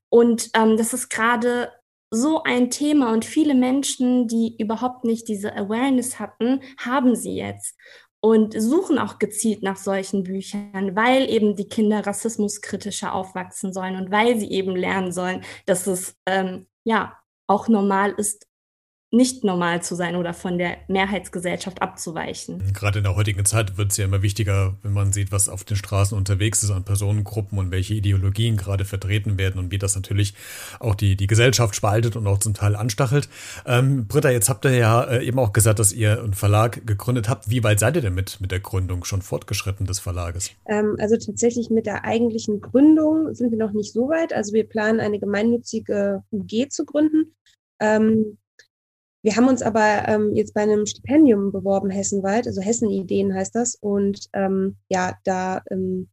Und 0.09 0.50
ähm, 0.54 0.76
das 0.76 0.92
ist 0.92 1.09
gerade 1.09 1.71
so 2.11 2.42
ein 2.42 2.71
Thema 2.71 3.12
und 3.12 3.25
viele 3.25 3.54
Menschen, 3.54 4.28
die 4.28 4.57
überhaupt 4.59 5.04
nicht 5.04 5.28
diese 5.28 5.54
Awareness 5.54 6.18
hatten, 6.18 6.61
haben 6.78 7.14
sie 7.14 7.35
jetzt 7.35 7.76
und 8.20 8.60
suchen 8.60 8.98
auch 8.98 9.18
gezielt 9.18 9.62
nach 9.62 9.76
solchen 9.76 10.25
Büchern, 10.25 10.96
weil 10.96 11.30
eben 11.30 11.54
die 11.54 11.68
Kinder 11.68 12.04
rassismuskritischer 12.04 13.14
aufwachsen 13.14 13.72
sollen 13.72 13.96
und 13.96 14.10
weil 14.10 14.38
sie 14.38 14.50
eben 14.50 14.75
lernen 14.75 15.12
sollen, 15.12 15.44
dass 15.66 15.87
es 15.87 16.16
ähm, 16.26 16.66
ja 16.84 17.16
auch 17.46 17.68
normal 17.68 18.12
ist, 18.16 18.48
nicht 19.10 19.42
normal 19.42 19.82
zu 19.82 19.94
sein 19.94 20.16
oder 20.16 20.34
von 20.34 20.58
der 20.58 20.76
Mehrheitsgesellschaft 20.86 21.80
abzuweichen. 21.80 22.62
Gerade 22.74 22.98
in 22.98 23.04
der 23.04 23.16
heutigen 23.16 23.46
Zeit 23.46 23.78
wird 23.78 23.90
es 23.90 23.96
ja 23.96 24.04
immer 24.04 24.20
wichtiger, 24.20 24.76
wenn 24.82 24.92
man 24.92 25.14
sieht, 25.14 25.32
was 25.32 25.48
auf 25.48 25.64
den 25.64 25.78
Straßen 25.78 26.16
unterwegs 26.16 26.62
ist 26.62 26.70
an 26.70 26.84
Personengruppen 26.84 27.58
und 27.58 27.70
welche 27.70 27.94
Ideologien 27.94 28.58
gerade 28.58 28.84
vertreten 28.84 29.38
werden 29.38 29.58
und 29.58 29.70
wie 29.70 29.78
das 29.78 29.94
natürlich 29.94 30.34
auch 30.78 30.94
die, 30.94 31.16
die 31.16 31.26
Gesellschaft 31.26 31.74
spaltet 31.74 32.16
und 32.16 32.26
auch 32.26 32.38
zum 32.38 32.52
Teil 32.52 32.76
anstachelt. 32.76 33.30
Ähm, 33.64 34.06
Britta, 34.06 34.28
jetzt 34.28 34.50
habt 34.50 34.66
ihr 34.66 34.76
ja 34.76 35.04
äh, 35.04 35.26
eben 35.26 35.38
auch 35.38 35.54
gesagt, 35.54 35.78
dass 35.78 35.92
ihr 35.92 36.22
einen 36.22 36.34
Verlag 36.34 36.86
gegründet 36.86 37.30
habt. 37.30 37.48
Wie 37.48 37.64
weit 37.64 37.80
seid 37.80 37.96
ihr 37.96 38.02
denn 38.02 38.14
mit, 38.14 38.42
mit 38.42 38.52
der 38.52 38.60
Gründung 38.60 39.04
schon 39.04 39.22
fortgeschritten 39.22 39.86
des 39.86 40.00
Verlages? 40.00 40.50
Ähm, 40.66 40.96
also 40.98 41.16
tatsächlich 41.16 41.70
mit 41.70 41.86
der 41.86 42.04
eigentlichen 42.04 42.60
Gründung 42.60 43.34
sind 43.34 43.52
wir 43.52 43.58
noch 43.58 43.72
nicht 43.72 43.94
so 43.94 44.10
weit. 44.10 44.34
Also 44.34 44.52
wir 44.52 44.68
planen 44.68 45.00
eine 45.00 45.18
gemeinnützige 45.18 46.22
UG 46.30 46.68
zu 46.68 46.84
gründen. 46.84 47.34
Ähm, 47.80 48.36
wir 49.22 49.37
haben 49.37 49.48
uns 49.48 49.62
aber 49.62 50.06
ähm, 50.06 50.34
jetzt 50.34 50.54
bei 50.54 50.62
einem 50.62 50.87
Stipendium 50.87 51.50
beworben, 51.50 51.90
hessenweit, 51.90 52.46
also 52.46 52.60
Hessen-Ideen 52.60 53.34
heißt 53.34 53.54
das. 53.54 53.75
Und 53.75 54.28
ähm, 54.32 54.76
ja, 54.88 55.16
da 55.25 55.62
ähm, 55.70 56.08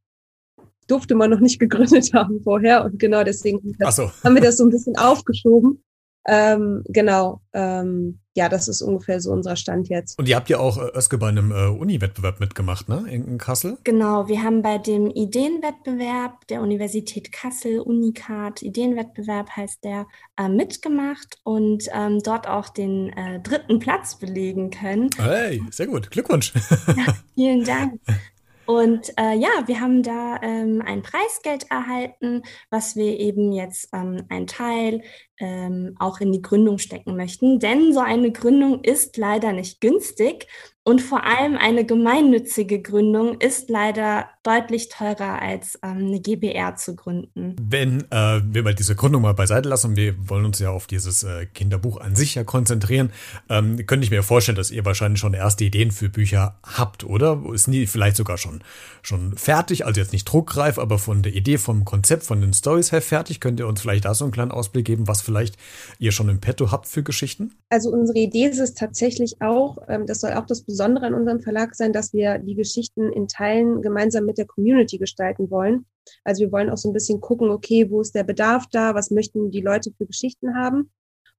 durfte 0.87 1.15
man 1.15 1.29
noch 1.29 1.39
nicht 1.39 1.59
gegründet 1.59 2.13
haben 2.13 2.41
vorher. 2.41 2.85
Und 2.85 2.99
genau 2.99 3.23
deswegen 3.23 3.59
so. 3.91 4.11
haben 4.23 4.35
wir 4.35 4.41
das 4.41 4.57
so 4.57 4.65
ein 4.65 4.71
bisschen 4.71 4.97
aufgeschoben. 4.97 5.83
Ähm, 6.27 6.83
genau, 6.87 7.41
ähm, 7.53 8.19
ja, 8.35 8.49
das 8.49 8.67
ist 8.67 8.81
ungefähr 8.81 9.21
so 9.21 9.31
unser 9.31 9.55
Stand 9.55 9.87
jetzt. 9.87 10.19
Und 10.19 10.27
ihr 10.27 10.35
habt 10.35 10.49
ja 10.49 10.59
auch 10.59 10.77
äh, 10.77 10.97
Özge 10.97 11.17
bei 11.17 11.29
einem 11.29 11.51
äh, 11.51 11.67
Uni-Wettbewerb 11.67 12.41
mitgemacht, 12.41 12.89
ne? 12.89 13.05
In, 13.09 13.25
in, 13.25 13.37
Kassel? 13.37 13.77
Genau, 13.85 14.27
wir 14.27 14.43
haben 14.43 14.61
bei 14.61 14.77
dem 14.77 15.09
Ideenwettbewerb 15.09 16.45
der 16.47 16.61
Universität 16.61 17.31
Kassel, 17.31 17.79
Unicat, 17.79 18.61
Ideenwettbewerb 18.61 19.49
heißt 19.55 19.85
der, 19.85 20.07
äh, 20.37 20.49
mitgemacht 20.49 21.37
und 21.43 21.85
ähm, 21.93 22.19
dort 22.21 22.47
auch 22.47 22.67
den 22.67 23.09
äh, 23.13 23.39
dritten 23.39 23.79
Platz 23.79 24.15
belegen 24.15 24.69
können. 24.69 25.09
Hey, 25.17 25.63
sehr 25.71 25.87
gut. 25.87 26.11
Glückwunsch. 26.11 26.53
Ja, 26.87 27.15
vielen 27.35 27.63
Dank. 27.63 27.99
Und 28.65 29.13
äh, 29.17 29.35
ja, 29.35 29.49
wir 29.65 29.79
haben 29.79 30.01
da 30.01 30.41
ähm, 30.41 30.81
ein 30.85 31.01
Preisgeld 31.01 31.69
erhalten, 31.69 32.41
was 32.69 32.95
wir 32.95 33.19
eben 33.19 33.51
jetzt 33.51 33.89
ähm, 33.93 34.25
ein 34.29 34.47
Teil 34.47 35.03
ähm, 35.39 35.95
auch 35.99 36.19
in 36.19 36.31
die 36.31 36.41
Gründung 36.41 36.77
stecken 36.77 37.15
möchten. 37.15 37.59
Denn 37.59 37.93
so 37.93 37.99
eine 37.99 38.31
Gründung 38.31 38.83
ist 38.83 39.17
leider 39.17 39.53
nicht 39.53 39.81
günstig 39.81 40.47
und 40.87 41.01
vor 41.01 41.23
allem 41.23 41.57
eine 41.57 41.83
gemeinnützige 41.83 42.79
Gründung 42.79 43.41
ist 43.41 43.71
leider 43.71 44.29
deutlich 44.43 44.89
teurer 44.89 45.41
als 45.41 45.79
ähm, 45.81 45.97
eine 45.97 46.19
GBR 46.19 46.75
zu 46.75 46.95
gründen. 46.95 47.55
Wenn 47.59 48.01
äh, 48.11 48.41
wir 48.43 48.61
mal 48.61 48.75
diese 48.75 48.95
Gründung 48.95 49.23
mal 49.23 49.33
beiseite 49.33 49.67
lassen, 49.67 49.95
wir 49.95 50.13
wollen 50.29 50.45
uns 50.45 50.59
ja 50.59 50.69
auf 50.69 50.85
dieses 50.85 51.23
äh, 51.23 51.47
Kinderbuch 51.47 51.99
an 51.99 52.15
sich 52.15 52.35
ja 52.35 52.43
konzentrieren, 52.43 53.11
ähm, 53.49 53.83
könnte 53.87 54.05
ich 54.05 54.11
mir 54.11 54.21
vorstellen, 54.21 54.57
dass 54.57 54.69
ihr 54.69 54.85
wahrscheinlich 54.85 55.19
schon 55.19 55.33
erste 55.33 55.63
Ideen 55.63 55.89
für 55.89 56.09
Bücher 56.09 56.59
habt, 56.61 57.03
oder? 57.03 57.41
Ist 57.51 57.67
nie 57.67 57.87
vielleicht 57.87 58.17
sogar 58.17 58.37
schon, 58.37 58.63
schon 59.01 59.35
fertig, 59.35 59.87
also 59.87 59.99
jetzt 59.99 60.13
nicht 60.13 60.25
druckreif, 60.25 60.77
aber 60.77 60.99
von 60.99 61.23
der 61.23 61.33
Idee, 61.33 61.57
vom 61.57 61.83
Konzept, 61.83 62.21
von 62.21 62.41
den 62.41 62.53
Stories 62.53 62.91
her 62.91 63.01
fertig. 63.01 63.39
Könnt 63.39 63.59
ihr 63.59 63.67
uns 63.67 63.81
vielleicht 63.81 64.05
da 64.05 64.13
so 64.13 64.25
einen 64.25 64.31
kleinen 64.31 64.51
Ausblick 64.51 64.85
geben, 64.85 65.07
was 65.07 65.23
vielleicht 65.23 65.57
ihr 65.97 66.11
schon 66.11 66.29
im 66.29 66.41
Petto 66.41 66.71
habt 66.71 66.87
für 66.87 67.01
Geschichten? 67.01 67.55
Also 67.71 67.89
unsere 67.89 68.19
Idee 68.19 68.45
ist 68.45 68.59
es 68.59 68.75
tatsächlich 68.75 69.41
auch, 69.41 69.79
ähm, 69.87 70.05
das 70.05 70.21
soll 70.21 70.33
auch 70.33 70.45
das 70.45 70.61
Besondere 70.61 70.74
an 71.03 71.13
unserem 71.13 71.41
Verlag 71.41 71.75
sein, 71.75 71.93
dass 71.93 72.13
wir 72.13 72.39
die 72.39 72.55
Geschichten 72.55 73.11
in 73.11 73.27
Teilen 73.27 73.81
gemeinsam 73.81 74.25
mit 74.25 74.37
der 74.37 74.45
Community 74.45 74.97
gestalten 74.97 75.49
wollen. 75.49 75.85
Also 76.23 76.41
wir 76.41 76.51
wollen 76.51 76.69
auch 76.69 76.77
so 76.77 76.89
ein 76.89 76.93
bisschen 76.93 77.21
gucken, 77.21 77.49
okay, 77.49 77.89
wo 77.89 78.01
ist 78.01 78.15
der 78.15 78.23
Bedarf 78.23 78.65
da, 78.71 78.93
was 78.93 79.11
möchten 79.11 79.51
die 79.51 79.61
Leute 79.61 79.91
für 79.97 80.05
Geschichten 80.05 80.55
haben. 80.55 80.91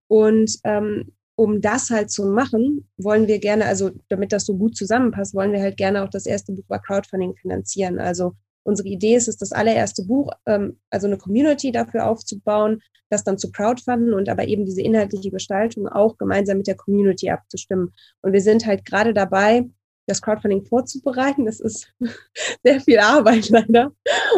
Und 0.08 0.58
ähm, 0.64 1.12
um 1.36 1.60
das 1.60 1.90
halt 1.90 2.10
zu 2.10 2.26
machen, 2.26 2.88
wollen 2.96 3.26
wir 3.26 3.38
gerne, 3.38 3.66
also 3.66 3.90
damit 4.08 4.32
das 4.32 4.46
so 4.46 4.56
gut 4.56 4.76
zusammenpasst, 4.76 5.34
wollen 5.34 5.52
wir 5.52 5.60
halt 5.60 5.76
gerne 5.76 6.02
auch 6.02 6.08
das 6.08 6.26
erste 6.26 6.52
Buch 6.52 6.64
bei 6.66 6.78
Crowdfunding 6.78 7.36
finanzieren. 7.36 7.98
Also 7.98 8.32
unsere 8.66 8.88
Idee 8.88 9.14
ist 9.14 9.28
es, 9.28 9.36
das 9.36 9.52
allererste 9.52 10.04
Buch, 10.04 10.30
ähm, 10.46 10.78
also 10.90 11.06
eine 11.06 11.18
Community 11.18 11.72
dafür 11.72 12.08
aufzubauen, 12.08 12.82
das 13.08 13.24
dann 13.24 13.38
zu 13.38 13.52
crowdfunden 13.52 14.12
und 14.12 14.28
aber 14.28 14.46
eben 14.48 14.64
diese 14.64 14.82
inhaltliche 14.82 15.30
Gestaltung 15.30 15.88
auch 15.88 16.18
gemeinsam 16.18 16.58
mit 16.58 16.66
der 16.66 16.74
Community 16.74 17.30
abzustimmen. 17.30 17.92
Und 18.22 18.32
wir 18.32 18.40
sind 18.40 18.66
halt 18.66 18.84
gerade 18.84 19.14
dabei, 19.14 19.64
das 20.08 20.22
Crowdfunding 20.22 20.64
vorzubereiten. 20.64 21.46
Das 21.46 21.60
ist 21.60 21.92
sehr 22.64 22.80
viel 22.80 22.98
Arbeit 22.98 23.48
leider. 23.48 23.92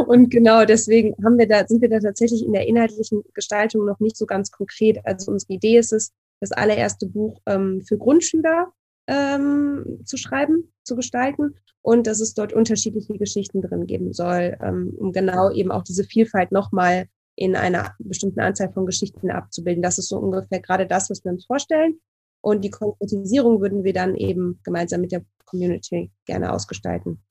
Und 0.07 0.31
genau 0.31 0.65
deswegen 0.65 1.15
haben 1.25 1.39
wir 1.39 1.49
da, 1.49 1.67
sind 1.67 1.83
wir 1.83 1.91
da 1.91 2.01
tatsächlich 2.01 2.45
in 2.45 2.53
der 2.53 2.67
inhaltlichen 2.67 3.23
Gestaltung 3.35 3.87
noch 3.87 4.01
nicht 4.01 4.17
so 4.17 4.27
ganz 4.27 4.51
konkret. 4.51 4.99
Also 5.05 5.31
unsere 5.33 5.55
Idee 5.55 5.79
ist 5.79 5.93
es, 5.93 6.13
das 6.41 6.53
allererste 6.53 7.07
Buch 7.07 7.41
ähm, 7.47 7.83
für 7.87 7.99
Grundschüler 7.99 8.73
ähm, 9.09 10.01
zu 10.05 10.17
schreiben, 10.17 10.73
zu 10.89 10.97
gestalten 10.97 11.55
und 11.83 12.07
dass 12.07 12.21
es 12.21 12.35
dort 12.35 12.53
unterschiedliche 12.53 13.17
Geschichten 13.17 13.63
drin 13.63 13.87
geben 13.87 14.13
soll, 14.13 14.57
ähm, 14.61 14.93
um 14.99 15.13
genau 15.13 15.51
eben 15.53 15.71
auch 15.71 15.85
diese 15.85 16.05
Vielfalt 16.05 16.51
nochmal 16.51 17.07
in 17.37 17.55
einer 17.55 17.95
bestimmten 18.01 18.41
Anzahl 18.41 18.73
von 18.73 18.85
Geschichten 18.85 19.31
abzubilden. 19.31 19.83
Das 19.83 19.99
ist 19.99 20.09
so 20.09 20.19
ungefähr 20.19 20.61
gerade 20.61 20.87
das, 20.87 21.09
was 21.09 21.25
wir 21.25 21.31
uns 21.31 21.47
vorstellen. 21.47 22.01
Und 22.41 22.65
die 22.65 22.71
Konkretisierung 22.71 23.61
würden 23.61 23.85
wir 23.85 23.93
dann 23.93 24.17
eben 24.17 24.61
gemeinsam 24.65 25.01
mit 25.01 25.13
der 25.13 25.25
Community 25.45 26.11
gerne 26.25 26.53
ausgestalten. 26.53 27.23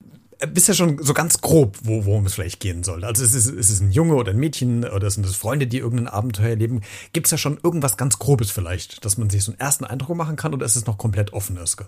Bist 0.52 0.68
ja 0.68 0.74
schon 0.74 1.02
so 1.02 1.14
ganz 1.14 1.40
grob, 1.40 1.78
wo, 1.82 2.04
worum 2.04 2.26
es 2.26 2.34
vielleicht 2.34 2.60
gehen 2.60 2.84
soll. 2.84 3.04
Also 3.04 3.24
ist 3.24 3.34
es, 3.34 3.46
ist 3.46 3.70
es 3.70 3.80
ein 3.80 3.90
Junge 3.90 4.14
oder 4.14 4.30
ein 4.30 4.38
Mädchen 4.38 4.84
oder 4.84 5.10
sind 5.10 5.26
es 5.26 5.34
Freunde, 5.34 5.66
die 5.66 5.78
irgendein 5.78 6.06
Abenteuer 6.06 6.50
erleben? 6.50 6.82
Gibt 7.12 7.26
es 7.26 7.32
ja 7.32 7.38
schon 7.38 7.58
irgendwas 7.62 7.96
ganz 7.96 8.18
Grobes 8.18 8.50
vielleicht, 8.50 9.04
dass 9.04 9.18
man 9.18 9.30
sich 9.30 9.42
so 9.42 9.52
einen 9.52 9.60
ersten 9.60 9.84
Eindruck 9.84 10.16
machen 10.16 10.36
kann 10.36 10.54
oder 10.54 10.64
ist 10.64 10.76
es 10.76 10.86
noch 10.86 10.96
komplett 10.96 11.32
offen, 11.32 11.58
Özge? 11.58 11.86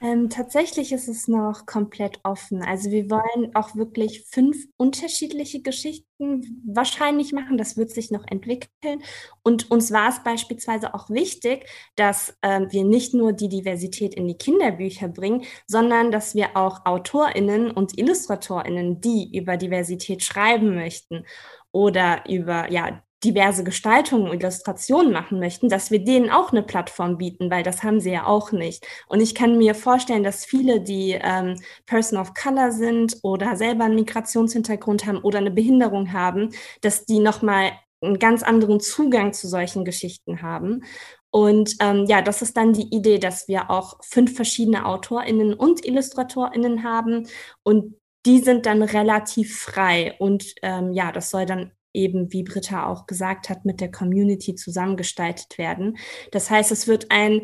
Ähm, 0.00 0.30
tatsächlich 0.30 0.92
ist 0.92 1.08
es 1.08 1.26
noch 1.26 1.66
komplett 1.66 2.20
offen. 2.22 2.62
Also 2.62 2.90
wir 2.90 3.10
wollen 3.10 3.54
auch 3.54 3.74
wirklich 3.74 4.26
fünf 4.30 4.56
unterschiedliche 4.76 5.60
Geschichten 5.60 6.62
wahrscheinlich 6.66 7.32
machen. 7.32 7.58
Das 7.58 7.76
wird 7.76 7.90
sich 7.90 8.10
noch 8.10 8.24
entwickeln. 8.26 9.02
Und 9.42 9.70
uns 9.70 9.90
war 9.92 10.08
es 10.08 10.22
beispielsweise 10.22 10.94
auch 10.94 11.10
wichtig, 11.10 11.66
dass 11.96 12.36
ähm, 12.42 12.68
wir 12.70 12.84
nicht 12.84 13.12
nur 13.12 13.32
die 13.32 13.48
Diversität 13.48 14.14
in 14.14 14.28
die 14.28 14.38
Kinderbücher 14.38 15.08
bringen, 15.08 15.44
sondern 15.66 16.12
dass 16.12 16.34
wir 16.34 16.56
auch 16.56 16.86
Autorinnen 16.86 17.70
und 17.70 17.98
Illustratorinnen, 17.98 19.00
die 19.00 19.36
über 19.36 19.56
Diversität 19.56 20.22
schreiben 20.22 20.74
möchten 20.76 21.24
oder 21.72 22.24
über 22.28 22.70
ja 22.70 23.02
diverse 23.24 23.64
Gestaltungen 23.64 24.28
und 24.30 24.40
Illustrationen 24.40 25.12
machen 25.12 25.40
möchten, 25.40 25.68
dass 25.68 25.90
wir 25.90 25.98
denen 26.04 26.30
auch 26.30 26.52
eine 26.52 26.62
Plattform 26.62 27.18
bieten, 27.18 27.50
weil 27.50 27.62
das 27.62 27.82
haben 27.82 28.00
sie 28.00 28.12
ja 28.12 28.26
auch 28.26 28.52
nicht. 28.52 28.86
Und 29.08 29.20
ich 29.20 29.34
kann 29.34 29.58
mir 29.58 29.74
vorstellen, 29.74 30.22
dass 30.22 30.44
viele, 30.44 30.80
die 30.80 31.18
ähm, 31.20 31.56
Person 31.86 32.18
of 32.18 32.34
Color 32.34 32.70
sind 32.70 33.16
oder 33.22 33.56
selber 33.56 33.84
einen 33.84 33.96
Migrationshintergrund 33.96 35.06
haben 35.06 35.18
oder 35.18 35.38
eine 35.38 35.50
Behinderung 35.50 36.12
haben, 36.12 36.50
dass 36.80 37.06
die 37.06 37.18
nochmal 37.18 37.72
einen 38.00 38.18
ganz 38.20 38.42
anderen 38.44 38.78
Zugang 38.80 39.32
zu 39.32 39.48
solchen 39.48 39.84
Geschichten 39.84 40.42
haben. 40.42 40.84
Und 41.30 41.76
ähm, 41.80 42.06
ja, 42.06 42.22
das 42.22 42.40
ist 42.42 42.56
dann 42.56 42.72
die 42.72 42.94
Idee, 42.94 43.18
dass 43.18 43.48
wir 43.48 43.70
auch 43.70 43.98
fünf 44.02 44.34
verschiedene 44.34 44.86
AutorInnen 44.86 45.54
und 45.54 45.84
IllustratorInnen 45.84 46.84
haben 46.84 47.28
und 47.64 47.96
die 48.26 48.40
sind 48.40 48.66
dann 48.66 48.82
relativ 48.82 49.58
frei. 49.58 50.16
Und 50.18 50.54
ähm, 50.62 50.92
ja, 50.92 51.12
das 51.12 51.30
soll 51.30 51.46
dann 51.46 51.72
eben, 51.92 52.32
wie 52.32 52.42
Britta 52.42 52.86
auch 52.86 53.06
gesagt 53.06 53.48
hat, 53.48 53.64
mit 53.64 53.80
der 53.80 53.90
Community 53.90 54.54
zusammengestaltet 54.54 55.58
werden. 55.58 55.98
Das 56.32 56.50
heißt, 56.50 56.70
es 56.72 56.86
wird 56.86 57.06
ein 57.10 57.42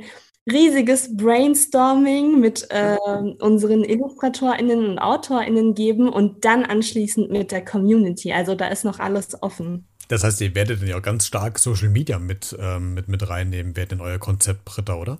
riesiges 0.51 1.17
Brainstorming 1.17 2.41
mit 2.41 2.67
äh, 2.71 2.97
unseren 3.41 3.83
IllustratorInnen 3.83 4.91
und 4.91 4.99
AutorInnen 4.99 5.75
geben 5.75 6.09
und 6.09 6.45
dann 6.45 6.65
anschließend 6.65 7.31
mit 7.31 7.51
der 7.51 7.65
Community. 7.65 8.33
Also 8.33 8.55
da 8.55 8.69
ist 8.69 8.85
noch 8.85 8.99
alles 8.99 9.43
offen. 9.43 9.87
Das 10.09 10.23
heißt, 10.23 10.41
ihr 10.43 10.55
werdet 10.55 10.83
dann 10.83 10.89
ja 10.89 10.99
auch 10.99 11.03
ganz 11.03 11.27
stark 11.27 11.59
Social 11.59 11.89
Media 11.89 12.19
mit, 12.19 12.55
ähm, 12.61 12.93
mit, 12.93 13.09
mit 13.09 13.27
reinnehmen, 13.27 13.75
werdet 13.75 13.93
in 13.93 14.01
euer 14.03 14.19
Konzept, 14.19 14.67
Britta, 14.67 14.95
oder? 14.97 15.19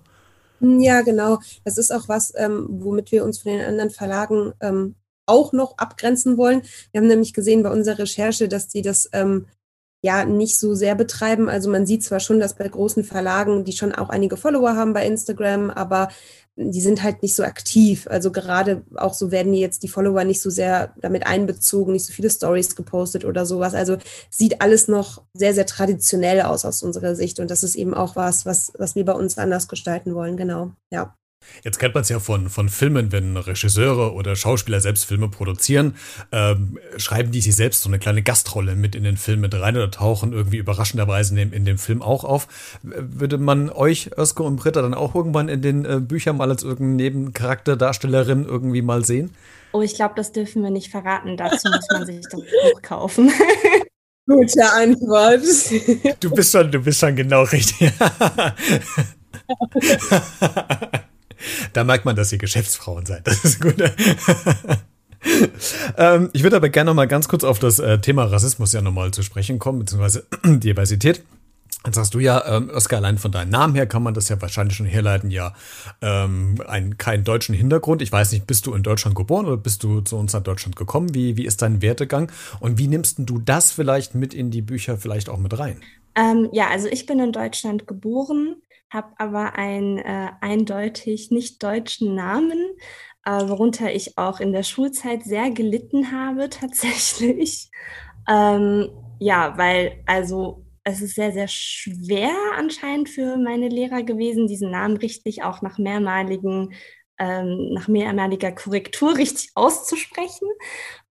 Ja, 0.59 1.01
genau. 1.01 1.39
Das 1.63 1.77
ist 1.77 1.91
auch 1.91 2.07
was, 2.07 2.33
ähm, 2.37 2.67
womit 2.69 3.11
wir 3.11 3.25
uns 3.25 3.39
von 3.39 3.51
den 3.51 3.65
anderen 3.65 3.89
Verlagen 3.89 4.53
ähm, 4.61 4.95
auch 5.25 5.53
noch 5.53 5.77
abgrenzen 5.77 6.37
wollen. 6.37 6.61
Wir 6.91 7.01
haben 7.01 7.07
nämlich 7.07 7.33
gesehen 7.33 7.63
bei 7.63 7.71
unserer 7.71 7.99
Recherche, 7.99 8.47
dass 8.47 8.67
die 8.67 8.81
das 8.81 9.09
ähm, 9.13 9.47
ja 10.01 10.23
nicht 10.23 10.59
so 10.59 10.75
sehr 10.75 10.95
betreiben. 10.95 11.49
Also 11.49 11.69
man 11.69 11.85
sieht 11.85 12.03
zwar 12.03 12.19
schon, 12.19 12.39
dass 12.39 12.53
bei 12.55 12.67
großen 12.67 13.03
Verlagen, 13.03 13.65
die 13.65 13.73
schon 13.73 13.93
auch 13.93 14.09
einige 14.09 14.37
Follower 14.37 14.75
haben 14.75 14.93
bei 14.93 15.05
Instagram, 15.05 15.71
aber 15.71 16.09
die 16.57 16.79
sind 16.79 17.03
halt 17.03 17.21
nicht 17.21 17.35
so 17.35 17.43
aktiv. 17.43 18.07
Also 18.09 18.31
gerade 18.31 18.83
auch 18.95 19.13
so 19.13 19.31
werden 19.31 19.53
jetzt 19.53 19.83
die 19.83 19.89
Follower 19.89 20.23
nicht 20.23 20.41
so 20.41 20.49
sehr 20.49 20.93
damit 21.01 21.27
einbezogen, 21.27 21.91
nicht 21.91 22.05
so 22.05 22.13
viele 22.13 22.29
Stories 22.29 22.75
gepostet 22.75 23.25
oder 23.25 23.45
sowas. 23.45 23.73
Also 23.73 23.97
sieht 24.29 24.61
alles 24.61 24.87
noch 24.87 25.23
sehr, 25.33 25.53
sehr 25.53 25.65
traditionell 25.65 26.41
aus 26.43 26.63
aus 26.63 26.81
unserer 26.83 27.15
Sicht. 27.15 27.39
Und 27.39 27.51
das 27.51 27.63
ist 27.63 27.75
eben 27.75 27.93
auch 27.93 28.15
was, 28.15 28.45
was, 28.45 28.71
was 28.77 28.95
wir 28.95 29.03
bei 29.03 29.13
uns 29.13 29.37
anders 29.37 29.67
gestalten 29.67 30.15
wollen. 30.15 30.37
Genau, 30.37 30.71
ja. 30.91 31.15
Jetzt 31.63 31.79
kennt 31.79 31.93
man 31.93 32.01
es 32.01 32.09
ja 32.09 32.19
von, 32.19 32.49
von 32.49 32.69
Filmen, 32.69 33.11
wenn 33.11 33.37
Regisseure 33.37 34.13
oder 34.13 34.35
Schauspieler 34.35 34.79
selbst 34.79 35.05
Filme 35.05 35.29
produzieren, 35.29 35.95
ähm, 36.31 36.77
schreiben 36.97 37.31
die 37.31 37.41
sich 37.41 37.55
selbst 37.55 37.81
so 37.81 37.89
eine 37.89 37.99
kleine 37.99 38.21
Gastrolle 38.21 38.75
mit 38.75 38.95
in 38.95 39.03
den 39.03 39.17
Film 39.17 39.41
mit 39.41 39.53
rein 39.53 39.75
oder 39.75 39.91
tauchen 39.91 40.33
irgendwie 40.33 40.57
überraschenderweise 40.57 41.39
in, 41.39 41.51
in 41.51 41.65
dem 41.65 41.77
Film 41.77 42.01
auch 42.01 42.23
auf. 42.23 42.47
Würde 42.83 43.37
man 43.37 43.69
euch, 43.69 44.11
Özke 44.17 44.43
und 44.43 44.57
Britta, 44.57 44.81
dann 44.81 44.93
auch 44.93 45.15
irgendwann 45.15 45.49
in 45.49 45.61
den 45.61 45.85
äh, 45.85 45.99
Büchern 45.99 46.37
mal 46.37 46.49
als 46.49 46.63
irgendeine 46.63 46.95
Nebencharakter, 46.95 47.75
Darstellerin 47.75 48.45
irgendwie 48.45 48.81
mal 48.81 49.03
sehen? 49.05 49.31
Oh, 49.73 49.81
ich 49.81 49.95
glaube, 49.95 50.13
das 50.15 50.31
dürfen 50.31 50.63
wir 50.63 50.69
nicht 50.69 50.89
verraten. 50.89 51.35
Dazu 51.35 51.67
muss 51.69 51.87
man 51.91 52.05
sich 52.05 52.21
das 52.21 52.39
Buch 52.39 52.81
kaufen. 52.81 53.29
Gute 54.27 54.71
Antwort. 54.71 55.41
Du 56.19 56.31
bist 56.31 56.51
schon, 56.51 56.71
du 56.71 56.79
bist 56.79 56.99
schon 56.99 57.15
genau 57.15 57.43
richtig. 57.43 57.91
Da 61.73 61.83
merkt 61.83 62.05
man, 62.05 62.15
dass 62.15 62.31
ihr 62.31 62.37
Geschäftsfrauen 62.37 63.05
seid. 63.05 63.27
Das 63.27 63.43
ist 63.43 63.61
gut. 63.61 63.75
ähm, 65.97 66.29
ich 66.33 66.43
würde 66.43 66.55
aber 66.55 66.69
gerne 66.69 66.89
noch 66.89 66.95
mal 66.95 67.07
ganz 67.07 67.27
kurz 67.27 67.43
auf 67.43 67.59
das 67.59 67.79
äh, 67.79 67.99
Thema 67.99 68.25
Rassismus 68.25 68.73
ja 68.73 68.81
nochmal 68.81 69.11
zu 69.11 69.23
sprechen 69.23 69.59
kommen, 69.59 69.79
beziehungsweise 69.79 70.25
Diversität. 70.45 71.23
Jetzt 71.85 71.95
sagst 71.95 72.15
du 72.15 72.19
ja, 72.19 72.43
ähm, 72.47 72.71
Oskar, 72.73 72.97
allein 72.97 73.19
von 73.19 73.31
deinem 73.31 73.51
Namen 73.51 73.75
her 73.75 73.85
kann 73.85 74.01
man 74.01 74.15
das 74.15 74.27
ja 74.29 74.41
wahrscheinlich 74.41 74.75
schon 74.75 74.87
herleiten, 74.87 75.29
ja, 75.29 75.53
ähm, 76.01 76.55
einen, 76.67 76.97
keinen 76.97 77.23
deutschen 77.23 77.53
Hintergrund. 77.53 78.01
Ich 78.01 78.11
weiß 78.11 78.31
nicht, 78.31 78.47
bist 78.47 78.65
du 78.65 78.73
in 78.73 78.81
Deutschland 78.81 79.15
geboren 79.15 79.45
oder 79.45 79.57
bist 79.57 79.83
du 79.83 80.01
zu 80.01 80.17
uns 80.17 80.33
nach 80.33 80.41
Deutschland 80.41 80.75
gekommen? 80.75 81.13
Wie, 81.13 81.37
wie 81.37 81.45
ist 81.45 81.61
dein 81.61 81.83
Werdegang? 81.83 82.31
Und 82.59 82.79
wie 82.79 82.87
nimmst 82.87 83.17
du 83.19 83.37
das 83.37 83.71
vielleicht 83.71 84.15
mit 84.15 84.33
in 84.33 84.49
die 84.49 84.63
Bücher 84.63 84.97
vielleicht 84.97 85.29
auch 85.29 85.37
mit 85.37 85.57
rein? 85.59 85.79
Ähm, 86.15 86.49
ja, 86.53 86.69
also 86.69 86.87
ich 86.87 87.05
bin 87.05 87.19
in 87.19 87.31
Deutschland 87.31 87.85
geboren, 87.87 88.55
habe 88.89 89.13
aber 89.17 89.55
einen 89.55 89.97
äh, 89.97 90.29
eindeutig 90.41 91.31
nicht 91.31 91.61
deutschen 91.63 92.15
Namen, 92.15 92.59
äh, 93.25 93.47
worunter 93.47 93.93
ich 93.93 94.17
auch 94.17 94.39
in 94.39 94.53
der 94.53 94.63
Schulzeit 94.63 95.23
sehr 95.23 95.51
gelitten 95.51 96.11
habe 96.11 96.49
tatsächlich. 96.49 97.69
Ähm, 98.29 98.89
ja, 99.19 99.57
weil 99.57 100.03
also 100.05 100.65
es 100.83 101.01
ist 101.01 101.15
sehr, 101.15 101.31
sehr 101.31 101.47
schwer 101.47 102.31
anscheinend 102.57 103.09
für 103.09 103.37
meine 103.37 103.69
Lehrer 103.69 104.03
gewesen, 104.03 104.47
diesen 104.47 104.71
Namen 104.71 104.97
richtig 104.97 105.43
auch 105.43 105.61
nach 105.61 105.77
mehrmaligen 105.79 106.73
ähm, 107.17 107.69
nach 107.73 107.87
mehrmaliger 107.87 108.51
Korrektur 108.51 109.17
richtig 109.17 109.51
auszusprechen. 109.55 110.47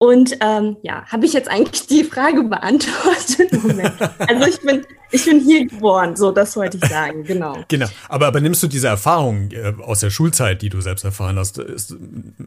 Und 0.03 0.37
ähm, 0.41 0.79
ja, 0.83 1.07
habe 1.07 1.27
ich 1.27 1.33
jetzt 1.33 1.49
eigentlich 1.49 1.87
die 1.87 2.03
Frage 2.03 2.43
beantwortet? 2.43 3.53
Moment. 3.63 3.93
Also 4.19 4.49
ich 4.49 4.61
bin, 4.61 4.85
ich 5.13 5.25
bin 5.25 5.39
hier 5.39 5.65
geboren, 5.69 6.17
so 6.17 6.33
das 6.33 6.57
wollte 6.57 6.77
ich 6.77 6.87
sagen, 6.87 7.23
genau. 7.23 7.57
Genau. 7.69 7.87
Aber, 8.09 8.27
aber 8.27 8.41
nimmst 8.41 8.65
du 8.65 8.67
diese 8.67 8.89
Erfahrung 8.89 9.53
äh, 9.53 9.75
aus 9.81 10.01
der 10.01 10.11
Schulzeit, 10.11 10.61
die 10.61 10.71
du 10.71 10.81
selbst 10.81 11.05
erfahren 11.05 11.39
hast, 11.39 11.59
ist, 11.59 11.95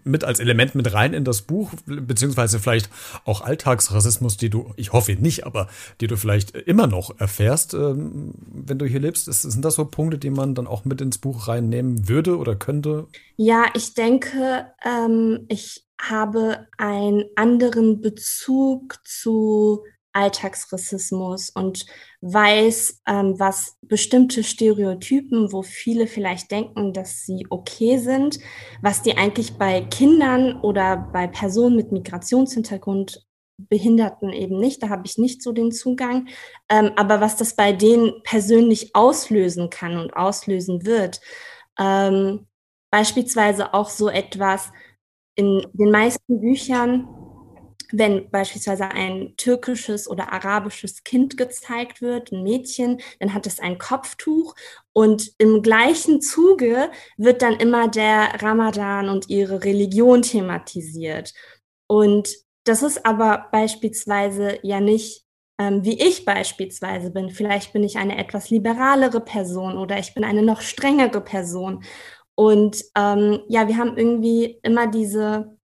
mit 0.04 0.26
als 0.26 0.42
Element 0.42 0.76
mit 0.76 0.94
rein 0.94 1.14
in 1.14 1.24
das 1.24 1.44
Buch, 1.44 1.72
beziehungsweise 1.86 2.60
vielleicht 2.60 2.90
auch 3.24 3.40
Alltagsrassismus, 3.40 4.36
die 4.36 4.50
du, 4.50 4.74
ich 4.76 4.92
hoffe 4.92 5.14
nicht, 5.14 5.46
aber 5.46 5.70
die 6.02 6.08
du 6.08 6.18
vielleicht 6.18 6.58
immer 6.58 6.88
noch 6.88 7.18
erfährst, 7.22 7.74
ähm, 7.74 8.34
wenn 8.52 8.80
du 8.80 8.86
hier 8.86 9.00
lebst? 9.00 9.30
Ist, 9.30 9.44
sind 9.44 9.64
das 9.64 9.76
so 9.76 9.86
Punkte, 9.86 10.18
die 10.18 10.30
man 10.30 10.56
dann 10.56 10.68
auch 10.68 10.84
mit 10.84 11.00
ins 11.00 11.20
Buch 11.20 11.48
reinnehmen 11.48 12.10
würde 12.10 12.38
oder 12.38 12.58
könnte? 12.58 13.08
Ja, 13.38 13.64
ich 13.76 13.94
denke, 13.94 14.66
ähm, 14.84 15.46
ich 15.48 15.85
habe 16.00 16.68
einen 16.78 17.26
anderen 17.36 18.02
Bezug 18.02 19.00
zu 19.06 19.84
Alltagsrassismus 20.16 21.50
und 21.50 21.86
weiß, 22.22 23.02
ähm, 23.06 23.38
was 23.38 23.76
bestimmte 23.82 24.44
Stereotypen, 24.44 25.52
wo 25.52 25.62
viele 25.62 26.08
vielleicht 26.08 26.52
denken, 26.52 26.94
dass 26.94 27.26
sie 27.26 27.46
okay 27.50 27.98
sind, 27.98 28.40
was 28.82 29.02
die 29.02 29.18
eigentlich 29.18 29.58
bei 29.58 29.82
Kindern 29.82 30.62
oder 30.62 30.96
bei 31.12 31.28
Personen 31.28 31.76
mit 31.76 31.92
Migrationshintergrund 31.92 33.26
Behinderten 33.58 34.34
eben 34.34 34.60
nicht, 34.60 34.84
da 34.84 34.90
habe 34.90 35.04
ich 35.06 35.18
nicht 35.18 35.42
so 35.42 35.54
den 35.54 35.72
Zugang, 35.72 36.28
ähm, 36.70 36.92
aber 36.98 37.22
was 37.22 37.38
das 37.38 37.56
bei 37.56 37.72
denen 37.72 38.22
persönlich 38.24 38.94
auslösen 38.96 39.70
kann 39.70 39.98
und 39.98 40.14
auslösen 40.14 40.86
wird. 40.86 41.22
Ähm, 41.80 42.48
beispielsweise 42.92 43.74
auch 43.74 43.90
so 43.90 44.10
etwas, 44.10 44.72
in 45.36 45.66
den 45.74 45.92
meisten 45.92 46.40
Büchern, 46.40 47.08
wenn 47.92 48.30
beispielsweise 48.32 48.86
ein 48.86 49.36
türkisches 49.38 50.10
oder 50.10 50.34
arabisches 50.34 51.04
Kind 51.04 51.38
gezeigt 51.38 52.02
wird, 52.02 52.32
ein 52.32 52.44
Mädchen, 52.44 53.00
dann 53.20 53.34
hat 53.34 53.46
es 53.46 53.60
ein 53.60 53.78
Kopftuch 53.78 54.56
und 54.94 55.34
im 55.38 55.62
gleichen 55.62 56.22
Zuge 56.22 56.90
wird 57.18 57.42
dann 57.42 57.56
immer 57.56 57.88
der 57.88 58.42
Ramadan 58.42 59.10
und 59.10 59.30
ihre 59.30 59.64
Religion 59.64 60.24
thematisiert. 60.24 61.34
Und 61.88 62.30
das 62.64 62.82
ist 62.82 63.06
aber 63.06 63.50
beispielsweise 63.52 64.58
ja 64.64 64.80
nicht 64.82 65.26
ähm, 65.58 65.84
wie 65.86 66.00
ich 66.02 66.26
beispielsweise 66.26 67.12
bin. 67.12 67.30
Vielleicht 67.30 67.74
bin 67.74 67.84
ich 67.84 67.98
eine 67.98 68.18
etwas 68.18 68.50
liberalere 68.50 69.22
Person 69.22 69.78
oder 69.78 69.98
ich 70.00 70.14
bin 70.14 70.24
eine 70.24 70.42
noch 70.42 70.62
strengere 70.62 71.22
Person. 71.22 71.84
Und 72.36 72.84
ähm, 72.96 73.40
ja, 73.48 73.68
wir 73.68 73.78
haben 73.78 73.98
irgendwie 73.98 74.60
immer 74.62 74.88
diese, 74.88 75.58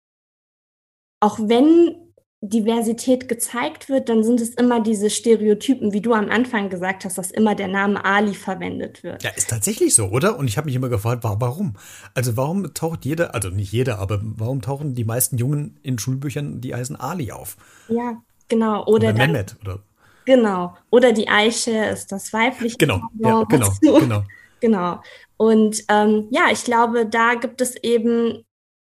auch 1.21 1.39
wenn 1.41 2.09
Diversität 2.41 3.29
gezeigt 3.29 3.89
wird, 3.89 4.09
dann 4.09 4.23
sind 4.23 4.41
es 4.41 4.51
immer 4.51 4.81
diese 4.81 5.11
Stereotypen, 5.11 5.93
wie 5.93 6.01
du 6.01 6.13
am 6.13 6.31
Anfang 6.31 6.69
gesagt 6.69 7.05
hast, 7.05 7.19
dass 7.19 7.33
immer 7.33 7.57
der 7.57 7.67
Name 7.67 8.05
Ali 8.05 8.35
verwendet 8.35 9.03
wird. 9.03 9.25
Ja, 9.25 9.31
ist 9.31 9.51
tatsächlich 9.51 9.95
so, 9.97 10.07
oder? 10.07 10.39
Und 10.39 10.47
ich 10.47 10.57
habe 10.57 10.67
mich 10.67 10.77
immer 10.77 10.89
gefragt, 10.89 11.25
warum? 11.25 11.75
Also 12.15 12.37
warum 12.37 12.73
taucht 12.75 13.05
jeder, 13.05 13.35
also 13.35 13.49
nicht 13.49 13.73
jeder, 13.73 13.99
aber 13.99 14.21
warum 14.23 14.63
tauchen 14.63 14.95
die 14.95 15.05
meisten 15.05 15.37
Jungen 15.37 15.81
in 15.83 15.99
Schulbüchern 15.99 16.61
die 16.61 16.75
heißen 16.75 16.95
Ali 16.95 17.33
auf? 17.33 17.57
Ja, 17.89 18.23
genau. 18.47 18.85
Oder, 18.85 19.09
oder 19.09 19.13
Mehmet, 19.15 19.57
oder? 19.63 19.81
Genau. 20.25 20.77
Oder 20.91 21.13
die 21.13 21.29
Eiche 21.29 21.87
ist 21.87 22.13
das 22.13 22.33
weibliche. 22.33 22.77
Genau, 22.77 23.01
ja, 23.19 23.43
genau, 23.45 23.73
genau. 23.81 24.23
Genau. 24.61 25.01
Und 25.37 25.85
ähm, 25.89 26.29
ja, 26.31 26.51
ich 26.51 26.65
glaube, 26.65 27.07
da 27.07 27.35
gibt 27.35 27.61
es 27.61 27.77
eben, 27.77 28.45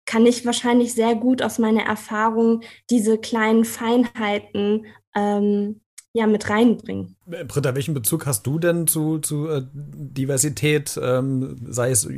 kann 0.05 0.25
ich 0.25 0.45
wahrscheinlich 0.45 0.93
sehr 0.93 1.15
gut 1.15 1.41
aus 1.41 1.59
meiner 1.59 1.83
Erfahrung 1.83 2.61
diese 2.89 3.17
kleinen 3.17 3.65
Feinheiten 3.65 4.85
ähm, 5.15 5.81
ja 6.13 6.25
mit 6.25 6.49
reinbringen. 6.49 7.15
Britta, 7.25 7.75
welchen 7.75 7.93
Bezug 7.93 8.25
hast 8.25 8.45
du 8.47 8.57
denn 8.57 8.87
zu, 8.87 9.19
zu 9.19 9.47
äh, 9.47 9.61
Diversität, 9.73 10.99
ähm, 11.01 11.57
sei 11.69 11.91
es 11.91 12.09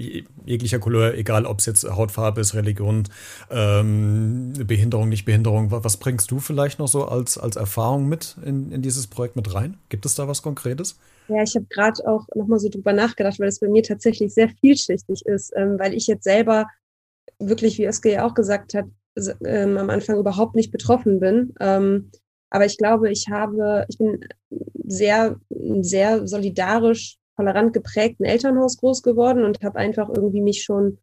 jeglicher 0.45 0.79
Couleur, 0.79 1.13
egal 1.15 1.45
ob 1.45 1.59
es 1.59 1.65
jetzt 1.65 1.83
Hautfarbe 1.83 2.39
ist, 2.39 2.53
Religion, 2.53 3.03
ähm, 3.49 4.53
Behinderung, 4.65 5.09
nicht 5.09 5.25
Behinderung, 5.25 5.71
was 5.71 5.97
bringst 5.97 6.31
du 6.31 6.39
vielleicht 6.39 6.79
noch 6.79 6.87
so 6.87 7.05
als, 7.05 7.37
als 7.37 7.57
Erfahrung 7.57 8.07
mit 8.07 8.37
in, 8.45 8.71
in 8.71 8.81
dieses 8.81 9.07
Projekt 9.07 9.35
mit 9.35 9.53
rein? 9.53 9.77
Gibt 9.89 10.05
es 10.05 10.15
da 10.15 10.27
was 10.27 10.41
Konkretes? 10.41 10.97
Ja, 11.27 11.43
ich 11.43 11.55
habe 11.55 11.65
gerade 11.69 12.07
auch 12.07 12.25
nochmal 12.33 12.59
so 12.59 12.69
drüber 12.69 12.93
nachgedacht, 12.93 13.39
weil 13.39 13.49
es 13.49 13.59
bei 13.59 13.67
mir 13.67 13.83
tatsächlich 13.83 14.33
sehr 14.33 14.49
vielschichtig 14.61 15.25
ist, 15.25 15.51
ähm, 15.55 15.77
weil 15.77 15.93
ich 15.93 16.07
jetzt 16.07 16.23
selber 16.23 16.67
wirklich, 17.39 17.77
wie 17.77 17.87
Özge 17.87 18.13
ja 18.13 18.25
auch 18.25 18.35
gesagt 18.35 18.73
hat, 18.73 18.85
ähm, 19.45 19.77
am 19.77 19.89
Anfang 19.89 20.17
überhaupt 20.17 20.55
nicht 20.55 20.71
betroffen 20.71 21.19
bin. 21.19 21.53
Aber 22.51 22.65
ich 22.65 22.77
glaube, 22.77 23.09
ich 23.09 23.27
habe, 23.29 23.85
ich 23.89 23.97
bin 23.97 24.19
sehr, 24.85 25.39
sehr 25.79 26.27
solidarisch, 26.27 27.17
tolerant 27.37 27.73
geprägten 27.73 28.25
Elternhaus 28.25 28.77
groß 28.77 29.01
geworden 29.01 29.43
und 29.43 29.63
habe 29.63 29.79
einfach 29.79 30.09
irgendwie 30.09 30.41
mich 30.41 30.63
schon, 30.63 30.99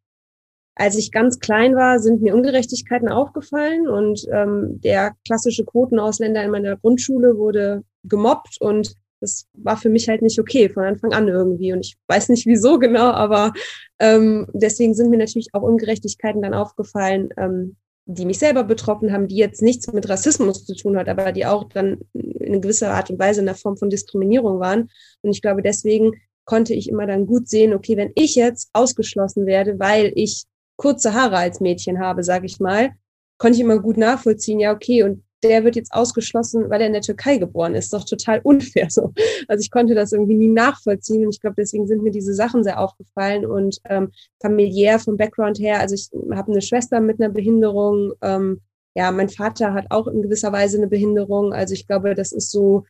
als 0.77 0.97
ich 0.97 1.11
ganz 1.11 1.41
klein 1.41 1.75
war, 1.75 1.99
sind 1.99 2.23
mir 2.23 2.35
Ungerechtigkeiten 2.35 3.09
aufgefallen 3.09 3.89
und 3.89 4.25
ähm, 4.31 4.81
der 4.83 5.15
klassische 5.27 5.65
Quotenausländer 5.65 6.45
in 6.45 6.51
meiner 6.53 6.77
Grundschule 6.77 7.37
wurde 7.37 7.83
gemobbt 8.05 8.59
und 8.61 8.95
das 9.21 9.47
war 9.55 9.77
für 9.77 9.89
mich 9.89 10.09
halt 10.09 10.23
nicht 10.23 10.39
okay 10.39 10.69
von 10.69 10.85
Anfang 10.85 11.13
an 11.13 11.27
irgendwie. 11.27 11.73
Und 11.73 11.81
ich 11.81 11.97
weiß 12.07 12.29
nicht 12.29 12.47
wieso 12.47 12.79
genau, 12.79 13.11
aber 13.11 13.53
ähm, 13.99 14.47
deswegen 14.53 14.95
sind 14.95 15.11
mir 15.11 15.19
natürlich 15.19 15.49
auch 15.55 15.63
Ungerechtigkeiten 15.63 16.43
dann 16.43 16.55
aufgefallen, 16.55 17.31
ähm, 17.37 17.77
die 18.11 18.25
mich 18.25 18.39
selber 18.39 18.65
betroffen 18.65 19.13
haben, 19.13 19.29
die 19.29 19.37
jetzt 19.37 19.61
nichts 19.61 19.93
mit 19.93 20.09
Rassismus 20.09 20.65
zu 20.65 20.75
tun 20.75 20.97
hat, 20.97 21.11
aber 21.11 21.31
die 21.31 21.45
auch 21.45 21.65
dann 21.69 21.99
in 22.15 22.63
gewisser 22.63 22.91
Art 22.95 23.11
und 23.11 23.19
Weise 23.19 23.41
in 23.41 23.47
der 23.47 23.55
Form 23.55 23.77
von 23.77 23.91
Diskriminierung 23.91 24.61
waren. 24.61 24.89
Und 25.21 25.31
ich 25.31 25.43
glaube, 25.43 25.61
deswegen 25.61 26.13
konnte 26.47 26.73
ich 26.73 26.89
immer 26.89 27.07
dann 27.07 27.27
gut 27.27 27.49
sehen, 27.49 27.75
okay, 27.75 27.99
wenn 27.99 28.13
ich 28.15 28.35
jetzt 28.35 28.71
ausgeschlossen 28.73 29.45
werde, 29.45 29.79
weil 29.79 30.13
ich 30.15 30.45
kurze 30.77 31.13
Haare 31.13 31.37
als 31.37 31.61
Mädchen 31.61 32.01
habe, 32.01 32.25
sage 32.25 32.47
ich 32.47 32.61
mal, 32.61 32.93
konnte 33.37 33.57
ich 33.57 33.63
immer 33.63 33.79
gut 33.79 33.99
nachvollziehen, 33.99 34.59
ja, 34.59 34.73
okay, 34.73 35.03
und 35.03 35.23
der 35.43 35.65
wird 35.65 35.77
jetzt 35.77 35.93
ausgeschlossen, 35.93 36.69
weil 36.69 36.81
er 36.81 36.89
in 36.89 36.93
der 36.93 37.03
Türkei 37.03 37.39
geboren 37.39 37.75
ist. 37.75 37.93
Doch 37.93 38.05
total 38.05 38.41
unfair 38.43 38.89
so. 38.91 39.13
Also 39.47 39.63
ich 39.63 39.71
konnte 39.71 39.95
das 39.95 40.13
irgendwie 40.13 40.35
nie 40.35 40.49
nachvollziehen 40.49 41.25
und 41.25 41.35
ich 41.35 41.41
glaube, 41.41 41.57
deswegen 41.57 41.87
sind 41.87 42.03
mir 42.03 42.11
diese 42.11 42.35
Sachen 42.35 42.65
sehr 42.65 42.81
aufgefallen 42.81 43.47
und 43.47 43.79
ähm, 43.85 44.11
familiär 44.41 44.99
vom 44.99 45.17
Background 45.17 45.59
her. 45.59 45.81
Also 45.81 45.95
ich 45.95 46.11
habe 46.35 46.53
eine 46.53 46.63
Schwester 46.63 47.01
mit 47.01 47.21
einer 47.21 47.33
Behinderung. 47.33 48.13
Ähm, 48.23 48.61
ja, 48.95 49.13
mein 49.13 49.29
Vater 49.29 49.75
hat 49.75 49.87
auch 49.91 50.09
in 50.09 50.23
gewisser 50.23 50.53
Weise 50.53 50.79
eine 50.79 50.89
Behinderung. 50.89 51.53
Also 51.53 51.75
ich 51.75 51.87
glaube, 51.87 52.15
das 52.15 52.33
ist 52.33 52.51
so, 52.51 52.85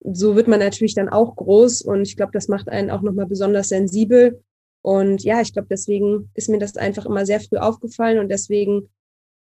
so 0.00 0.36
wird 0.36 0.48
man 0.48 0.60
natürlich 0.60 0.94
dann 0.94 1.08
auch 1.08 1.34
groß 1.36 1.82
und 1.82 2.02
ich 2.02 2.16
glaube, 2.16 2.32
das 2.32 2.48
macht 2.48 2.68
einen 2.68 2.90
auch 2.90 3.02
nochmal 3.02 3.26
besonders 3.26 3.68
sensibel. 3.68 4.42
Und 4.82 5.24
ja, 5.24 5.40
ich 5.40 5.52
glaube, 5.52 5.68
deswegen 5.70 6.30
ist 6.34 6.48
mir 6.48 6.58
das 6.58 6.76
einfach 6.76 7.06
immer 7.06 7.26
sehr 7.26 7.40
früh 7.40 7.56
aufgefallen 7.56 8.18
und 8.18 8.28
deswegen 8.28 8.90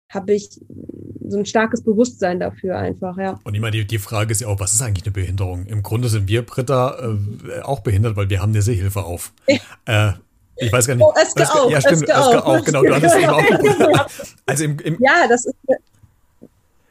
habe 0.10 0.34
ich 0.34 0.62
so 1.28 1.38
ein 1.38 1.46
starkes 1.46 1.84
Bewusstsein 1.84 2.40
dafür 2.40 2.78
einfach, 2.78 3.18
ja. 3.18 3.40
Und 3.44 3.54
ich 3.56 3.62
meine, 3.62 3.72
die, 3.72 3.86
die 3.86 4.00
Frage 4.00 4.32
ist 4.32 4.42
ja 4.42 4.48
auch, 4.48 4.60
was 4.60 4.74
ist 4.74 4.82
eigentlich 4.82 5.06
eine 5.06 5.12
Behinderung? 5.12 5.66
Im 5.66 5.84
Grunde 5.84 6.10
sind 6.10 6.28
wir 6.28 6.46
Britta 6.46 6.98
äh, 7.00 7.62
auch 7.62 7.82
behindert, 7.82 8.16
weil 8.16 8.30
wir 8.30 8.42
haben 8.42 8.52
eine 8.52 8.62
Sehhilfe 8.62 9.04
auf. 9.04 9.34
Äh, 9.86 10.14
ich 10.56 10.72
weiß 10.72 10.88
gar 10.88 10.96
nicht. 10.96 11.04
Oh, 11.04 11.14
Eske 11.20 11.44
auch. 11.52 11.70
Ja, 11.70 11.82
stimmt, 11.82 12.04
Eske 12.04 12.16
auch. 12.16 12.46
auch. 12.46 12.64
Genau, 12.64 12.84
du 12.84 12.96
hattest 12.96 13.16
eben 13.18 13.30
auch. 13.30 14.08
Also 14.46 14.64
im, 14.66 14.80
im 14.80 14.98
ja, 15.00 15.28
das 15.28 15.46
ist 15.46 15.56
eine 15.68 15.78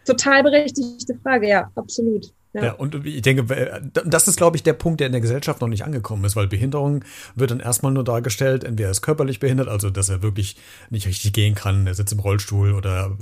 total 0.04 0.42
berechtigte 0.42 1.14
Frage, 1.22 1.48
ja, 1.48 1.70
absolut. 1.74 2.32
Ja. 2.52 2.64
ja. 2.64 2.72
und 2.72 3.06
ich 3.06 3.22
denke, 3.22 3.44
das 4.04 4.28
ist, 4.28 4.36
glaube 4.36 4.56
ich, 4.56 4.62
der 4.62 4.74
Punkt, 4.74 5.00
der 5.00 5.06
in 5.06 5.12
der 5.12 5.22
Gesellschaft 5.22 5.60
noch 5.60 5.68
nicht 5.68 5.84
angekommen 5.84 6.24
ist, 6.24 6.36
weil 6.36 6.48
Behinderung 6.48 7.04
wird 7.34 7.50
dann 7.50 7.60
erstmal 7.60 7.92
nur 7.92 8.04
dargestellt, 8.04 8.64
entweder 8.64 8.88
er 8.88 8.92
ist 8.92 9.00
körperlich 9.00 9.40
behindert, 9.40 9.68
also 9.68 9.88
dass 9.88 10.10
er 10.10 10.22
wirklich 10.22 10.56
nicht 10.90 11.06
richtig 11.06 11.32
gehen 11.32 11.54
kann, 11.54 11.86
er 11.86 11.94
sitzt 11.94 12.12
im 12.12 12.20
Rollstuhl 12.20 12.74
oder 12.74 13.16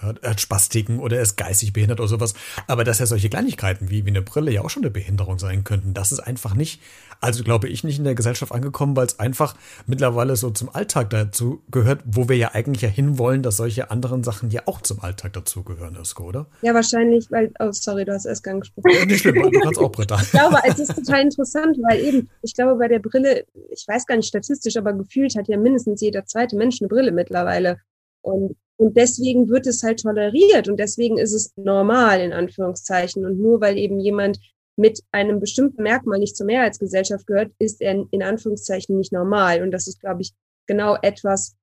er 0.00 0.30
hat 0.30 0.40
Spastiken 0.40 1.00
oder 1.00 1.16
er 1.16 1.22
ist 1.22 1.36
geistig 1.36 1.72
behindert 1.72 1.98
oder 1.98 2.08
sowas. 2.08 2.34
Aber 2.68 2.84
dass 2.84 3.00
ja 3.00 3.06
solche 3.06 3.28
Kleinigkeiten 3.28 3.90
wie, 3.90 4.04
wie 4.04 4.10
eine 4.10 4.22
Brille 4.22 4.52
ja 4.52 4.62
auch 4.62 4.70
schon 4.70 4.84
eine 4.84 4.90
Behinderung 4.90 5.38
sein 5.38 5.64
könnten, 5.64 5.92
das 5.92 6.12
ist 6.12 6.20
einfach 6.20 6.54
nicht, 6.54 6.80
also 7.22 7.44
glaube 7.44 7.68
ich, 7.68 7.84
nicht 7.84 7.98
in 7.98 8.04
der 8.04 8.14
Gesellschaft 8.14 8.52
angekommen, 8.52 8.96
weil 8.96 9.06
es 9.06 9.18
einfach 9.18 9.54
mittlerweile 9.86 10.34
so 10.36 10.50
zum 10.50 10.74
Alltag 10.74 11.10
dazu 11.10 11.62
gehört, 11.70 12.02
wo 12.04 12.28
wir 12.28 12.36
ja 12.36 12.50
eigentlich 12.52 12.82
ja 12.82 12.88
hinwollen, 12.88 13.42
dass 13.42 13.56
solche 13.56 13.90
anderen 13.90 14.24
Sachen 14.24 14.50
ja 14.50 14.62
auch 14.66 14.80
zum 14.80 15.00
Alltag 15.00 15.32
dazu 15.34 15.62
gehören, 15.62 15.96
Isko, 16.00 16.24
oder? 16.24 16.46
Ja, 16.62 16.74
wahrscheinlich, 16.74 17.30
weil, 17.30 17.52
oh, 17.60 17.70
sorry, 17.70 18.04
du 18.04 18.12
hast 18.12 18.26
erst 18.26 18.46
angesprochen. 18.48 18.90
Ja, 18.92 19.04
nicht 19.04 19.20
schlimm, 19.20 19.36
du 19.36 19.60
kannst 19.60 19.78
auch 19.78 19.92
Britta. 19.92 20.18
ich 20.20 20.30
glaube, 20.32 20.58
es 20.64 20.78
ist 20.80 20.94
total 20.94 21.22
interessant, 21.22 21.78
weil 21.88 22.00
eben, 22.00 22.28
ich 22.42 22.54
glaube, 22.54 22.76
bei 22.76 22.88
der 22.88 22.98
Brille, 22.98 23.44
ich 23.70 23.84
weiß 23.86 24.06
gar 24.06 24.16
nicht 24.16 24.28
statistisch, 24.28 24.76
aber 24.76 24.92
gefühlt 24.92 25.36
hat 25.36 25.48
ja 25.48 25.56
mindestens 25.56 26.00
jeder 26.00 26.24
zweite 26.24 26.56
Mensch 26.56 26.80
eine 26.80 26.88
Brille 26.88 27.12
mittlerweile. 27.12 27.78
Und, 28.22 28.56
und 28.76 28.96
deswegen 28.96 29.48
wird 29.48 29.66
es 29.66 29.82
halt 29.82 30.00
toleriert 30.02 30.68
und 30.68 30.78
deswegen 30.78 31.18
ist 31.18 31.32
es 31.32 31.52
normal, 31.56 32.20
in 32.20 32.32
Anführungszeichen. 32.32 33.24
Und 33.24 33.38
nur 33.38 33.60
weil 33.60 33.78
eben 33.78 34.00
jemand 34.00 34.38
mit 34.82 35.00
einem 35.12 35.38
bestimmten 35.38 35.84
Merkmal 35.84 36.18
nicht 36.18 36.36
zur 36.36 36.46
Mehrheitsgesellschaft 36.46 37.24
gehört, 37.28 37.52
ist 37.60 37.80
er 37.80 38.04
in 38.10 38.22
Anführungszeichen 38.22 38.98
nicht 38.98 39.12
normal. 39.12 39.62
Und 39.62 39.70
das 39.70 39.86
ist, 39.86 40.00
glaube 40.00 40.22
ich, 40.22 40.32
genau 40.66 40.96
etwas, 41.00 41.54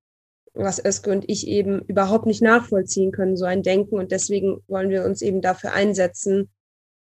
was 0.54 0.84
Özge 0.84 1.12
und 1.12 1.26
ich 1.28 1.46
eben 1.46 1.82
überhaupt 1.82 2.26
nicht 2.26 2.42
nachvollziehen 2.42 3.12
können, 3.12 3.36
so 3.36 3.44
ein 3.44 3.62
Denken. 3.62 3.96
Und 3.96 4.14
deswegen 4.14 4.64
wollen 4.68 4.90
wir 4.90 5.04
uns 5.04 5.22
eben 5.22 5.42
dafür 5.42 5.74
einsetzen, 5.74 6.50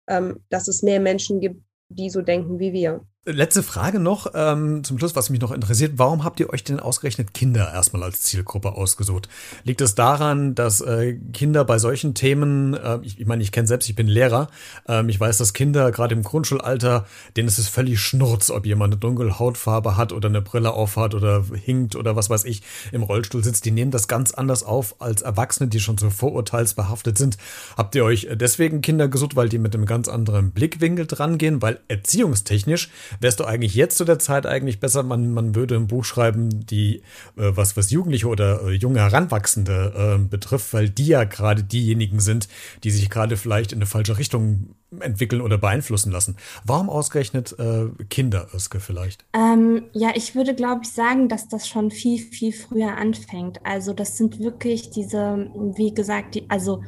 ähm, 0.08 0.38
dass 0.50 0.68
es 0.68 0.82
mehr 0.82 1.00
Menschen 1.00 1.40
gibt, 1.40 1.60
die 1.88 2.10
so 2.10 2.22
denken 2.22 2.60
wie 2.60 2.72
wir. 2.72 3.04
Letzte 3.26 3.62
Frage 3.62 4.00
noch 4.00 4.26
ähm, 4.34 4.84
zum 4.84 4.98
Schluss, 4.98 5.16
was 5.16 5.30
mich 5.30 5.40
noch 5.40 5.50
interessiert. 5.50 5.92
Warum 5.96 6.24
habt 6.24 6.40
ihr 6.40 6.50
euch 6.50 6.62
denn 6.62 6.78
ausgerechnet 6.78 7.32
Kinder 7.32 7.72
erstmal 7.72 8.02
als 8.02 8.20
Zielgruppe 8.20 8.72
ausgesucht? 8.72 9.30
Liegt 9.62 9.80
es 9.80 9.94
daran, 9.94 10.54
dass 10.54 10.82
äh, 10.82 11.14
Kinder 11.32 11.64
bei 11.64 11.78
solchen 11.78 12.12
Themen, 12.12 12.74
äh, 12.74 12.98
ich, 13.00 13.18
ich 13.18 13.26
meine, 13.26 13.42
ich 13.42 13.50
kenne 13.50 13.66
selbst, 13.66 13.88
ich 13.88 13.96
bin 13.96 14.08
Lehrer, 14.08 14.48
ähm, 14.86 15.08
ich 15.08 15.18
weiß, 15.18 15.38
dass 15.38 15.54
Kinder 15.54 15.90
gerade 15.90 16.14
im 16.14 16.22
Grundschulalter, 16.22 17.06
denen 17.34 17.48
ist 17.48 17.56
es 17.56 17.66
völlig 17.66 17.98
schnurz, 17.98 18.50
ob 18.50 18.66
jemand 18.66 18.92
eine 18.92 19.00
dunkle 19.00 19.38
Hautfarbe 19.38 19.96
hat 19.96 20.12
oder 20.12 20.28
eine 20.28 20.42
Brille 20.42 20.74
aufhat 20.74 21.14
oder 21.14 21.46
hinkt 21.54 21.96
oder 21.96 22.16
was 22.16 22.28
weiß 22.28 22.44
ich, 22.44 22.60
im 22.92 23.02
Rollstuhl 23.02 23.42
sitzt. 23.42 23.64
Die 23.64 23.70
nehmen 23.70 23.90
das 23.90 24.06
ganz 24.06 24.32
anders 24.34 24.64
auf 24.64 25.00
als 25.00 25.22
Erwachsene, 25.22 25.70
die 25.70 25.80
schon 25.80 25.96
so 25.96 26.10
vorurteilsbehaftet 26.10 27.16
sind. 27.16 27.38
Habt 27.74 27.94
ihr 27.94 28.04
euch 28.04 28.28
deswegen 28.34 28.82
Kinder 28.82 29.08
gesucht, 29.08 29.34
weil 29.34 29.48
die 29.48 29.58
mit 29.58 29.74
einem 29.74 29.86
ganz 29.86 30.08
anderen 30.08 30.50
Blickwinkel 30.50 31.06
drangehen, 31.06 31.62
weil 31.62 31.80
erziehungstechnisch 31.88 32.90
wärst 33.20 33.40
du 33.40 33.44
eigentlich 33.44 33.74
jetzt 33.74 33.96
zu 33.98 34.04
der 34.04 34.18
Zeit 34.18 34.46
eigentlich 34.46 34.80
besser, 34.80 35.02
man, 35.02 35.32
man 35.32 35.54
würde 35.54 35.76
ein 35.76 35.86
Buch 35.86 36.04
schreiben, 36.04 36.66
die 36.66 37.02
äh, 37.36 37.52
was, 37.54 37.76
was 37.76 37.90
Jugendliche 37.90 38.28
oder 38.28 38.62
äh, 38.62 38.72
junge 38.72 39.00
Heranwachsende 39.00 40.18
äh, 40.18 40.28
betrifft, 40.28 40.72
weil 40.72 40.88
die 40.88 41.06
ja 41.06 41.24
gerade 41.24 41.62
diejenigen 41.62 42.20
sind, 42.20 42.48
die 42.82 42.90
sich 42.90 43.10
gerade 43.10 43.36
vielleicht 43.36 43.72
in 43.72 43.78
eine 43.78 43.86
falsche 43.86 44.18
Richtung 44.18 44.74
entwickeln 45.00 45.40
oder 45.40 45.58
beeinflussen 45.58 46.12
lassen. 46.12 46.36
Warum 46.64 46.88
ausgerechnet 46.88 47.54
äh, 47.58 47.86
Kinder, 48.10 48.48
Özge, 48.54 48.80
vielleicht? 48.80 49.24
Ähm, 49.32 49.84
ja, 49.92 50.10
ich 50.14 50.34
würde, 50.34 50.54
glaube 50.54 50.82
ich, 50.84 50.90
sagen, 50.90 51.28
dass 51.28 51.48
das 51.48 51.68
schon 51.68 51.90
viel, 51.90 52.18
viel 52.18 52.52
früher 52.52 52.96
anfängt. 52.96 53.60
Also 53.64 53.92
das 53.92 54.16
sind 54.16 54.38
wirklich 54.38 54.90
diese, 54.90 55.50
wie 55.76 55.94
gesagt, 55.94 56.34
die, 56.34 56.48
also 56.48 56.82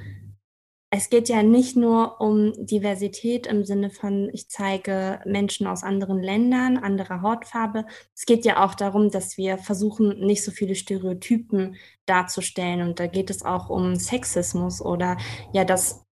es 0.90 1.10
geht 1.10 1.28
ja 1.28 1.42
nicht 1.42 1.76
nur 1.76 2.20
um 2.20 2.52
Diversität 2.64 3.46
im 3.46 3.64
Sinne 3.64 3.90
von, 3.90 4.30
ich 4.32 4.48
zeige 4.48 5.20
Menschen 5.24 5.66
aus 5.66 5.82
anderen 5.82 6.22
Ländern, 6.22 6.76
anderer 6.76 7.22
Hautfarbe. 7.22 7.86
Es 8.14 8.24
geht 8.24 8.44
ja 8.44 8.64
auch 8.64 8.74
darum, 8.74 9.10
dass 9.10 9.36
wir 9.36 9.58
versuchen, 9.58 10.20
nicht 10.20 10.44
so 10.44 10.52
viele 10.52 10.76
Stereotypen 10.76 11.76
darzustellen. 12.06 12.82
Und 12.82 13.00
da 13.00 13.08
geht 13.08 13.30
es 13.30 13.44
auch 13.44 13.68
um 13.68 13.96
Sexismus 13.96 14.80
oder 14.80 15.16
ja, 15.52 15.64
das, 15.64 16.04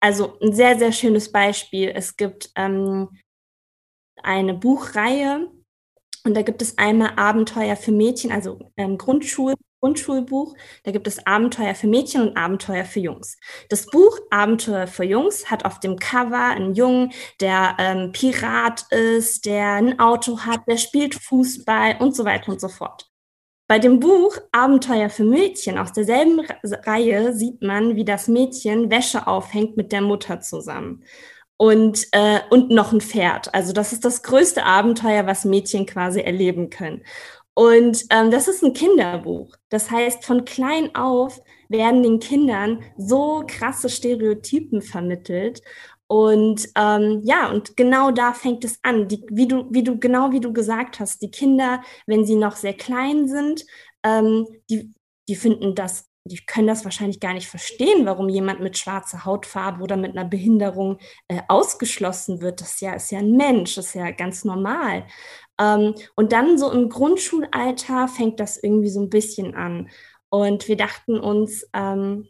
also 0.00 0.38
ein 0.40 0.52
sehr, 0.52 0.78
sehr 0.78 0.92
schönes 0.92 1.32
Beispiel. 1.32 1.90
Es 1.94 2.16
gibt 2.16 2.50
ähm, 2.54 3.08
eine 4.22 4.54
Buchreihe, 4.54 5.50
und 6.24 6.34
da 6.34 6.42
gibt 6.42 6.60
es 6.60 6.76
einmal 6.76 7.12
Abenteuer 7.16 7.76
für 7.76 7.92
Mädchen, 7.92 8.32
also 8.32 8.58
ähm, 8.76 8.98
Grundschul 8.98 9.54
Grundschulbuch. 9.86 10.54
Da 10.82 10.90
gibt 10.90 11.06
es 11.06 11.24
Abenteuer 11.26 11.76
für 11.76 11.86
Mädchen 11.86 12.22
und 12.22 12.36
Abenteuer 12.36 12.84
für 12.84 12.98
Jungs. 12.98 13.38
Das 13.68 13.86
Buch 13.86 14.18
Abenteuer 14.30 14.88
für 14.88 15.04
Jungs 15.04 15.48
hat 15.48 15.64
auf 15.64 15.78
dem 15.78 15.96
Cover 15.96 16.48
einen 16.48 16.74
Jungen, 16.74 17.12
der 17.40 17.76
ähm, 17.78 18.10
Pirat 18.10 18.84
ist, 18.90 19.46
der 19.46 19.74
ein 19.74 20.00
Auto 20.00 20.40
hat, 20.40 20.62
der 20.66 20.76
spielt 20.76 21.14
Fußball 21.14 21.96
und 22.00 22.16
so 22.16 22.24
weiter 22.24 22.50
und 22.50 22.60
so 22.60 22.68
fort. 22.68 23.08
Bei 23.68 23.78
dem 23.78 24.00
Buch 24.00 24.36
Abenteuer 24.50 25.08
für 25.08 25.24
Mädchen 25.24 25.78
aus 25.78 25.92
derselben 25.92 26.40
Reihe 26.64 27.32
sieht 27.32 27.62
man, 27.62 27.94
wie 27.94 28.04
das 28.04 28.26
Mädchen 28.26 28.90
Wäsche 28.90 29.26
aufhängt 29.28 29.76
mit 29.76 29.92
der 29.92 30.00
Mutter 30.00 30.40
zusammen. 30.40 31.04
Und, 31.58 32.06
äh, 32.12 32.40
und 32.50 32.70
noch 32.70 32.92
ein 32.92 33.00
Pferd. 33.00 33.54
Also 33.54 33.72
das 33.72 33.92
ist 33.92 34.04
das 34.04 34.22
größte 34.22 34.64
Abenteuer, 34.64 35.26
was 35.26 35.46
Mädchen 35.46 35.86
quasi 35.86 36.20
erleben 36.20 36.70
können. 36.70 37.02
Und 37.58 38.04
ähm, 38.10 38.30
das 38.30 38.48
ist 38.48 38.62
ein 38.62 38.74
Kinderbuch. 38.74 39.56
Das 39.70 39.90
heißt, 39.90 40.26
von 40.26 40.44
klein 40.44 40.94
auf 40.94 41.40
werden 41.70 42.02
den 42.02 42.20
Kindern 42.20 42.82
so 42.98 43.44
krasse 43.46 43.88
Stereotypen 43.88 44.82
vermittelt. 44.82 45.62
Und 46.06 46.68
ähm, 46.76 47.22
ja, 47.24 47.50
und 47.50 47.74
genau 47.74 48.10
da 48.10 48.34
fängt 48.34 48.62
es 48.66 48.78
an. 48.82 49.08
Die, 49.08 49.24
wie 49.30 49.48
du, 49.48 49.68
wie 49.70 49.82
du, 49.82 49.98
genau 49.98 50.32
wie 50.32 50.40
du 50.40 50.52
gesagt 50.52 51.00
hast, 51.00 51.22
die 51.22 51.30
Kinder, 51.30 51.82
wenn 52.06 52.26
sie 52.26 52.36
noch 52.36 52.56
sehr 52.56 52.74
klein 52.74 53.26
sind, 53.26 53.64
ähm, 54.02 54.46
die, 54.68 54.92
die 55.26 55.34
finden 55.34 55.74
das, 55.74 56.10
die 56.24 56.44
können 56.44 56.66
das 56.66 56.84
wahrscheinlich 56.84 57.20
gar 57.20 57.32
nicht 57.32 57.48
verstehen, 57.48 58.04
warum 58.04 58.28
jemand 58.28 58.60
mit 58.60 58.76
schwarzer 58.76 59.24
Hautfarbe 59.24 59.82
oder 59.82 59.96
mit 59.96 60.10
einer 60.16 60.28
Behinderung 60.28 60.98
äh, 61.28 61.40
ausgeschlossen 61.48 62.42
wird. 62.42 62.60
Das 62.60 62.80
ja, 62.80 62.92
ist 62.92 63.10
ja 63.10 63.20
ein 63.20 63.32
Mensch, 63.32 63.76
das 63.76 63.86
ist 63.86 63.94
ja 63.94 64.10
ganz 64.10 64.44
normal. 64.44 65.06
Ähm, 65.60 65.94
und 66.14 66.32
dann 66.32 66.58
so 66.58 66.70
im 66.70 66.88
Grundschulalter 66.88 68.08
fängt 68.08 68.40
das 68.40 68.62
irgendwie 68.62 68.90
so 68.90 69.00
ein 69.00 69.10
bisschen 69.10 69.54
an. 69.54 69.88
Und 70.28 70.68
wir 70.68 70.76
dachten 70.76 71.18
uns, 71.18 71.66
ähm, 71.72 72.28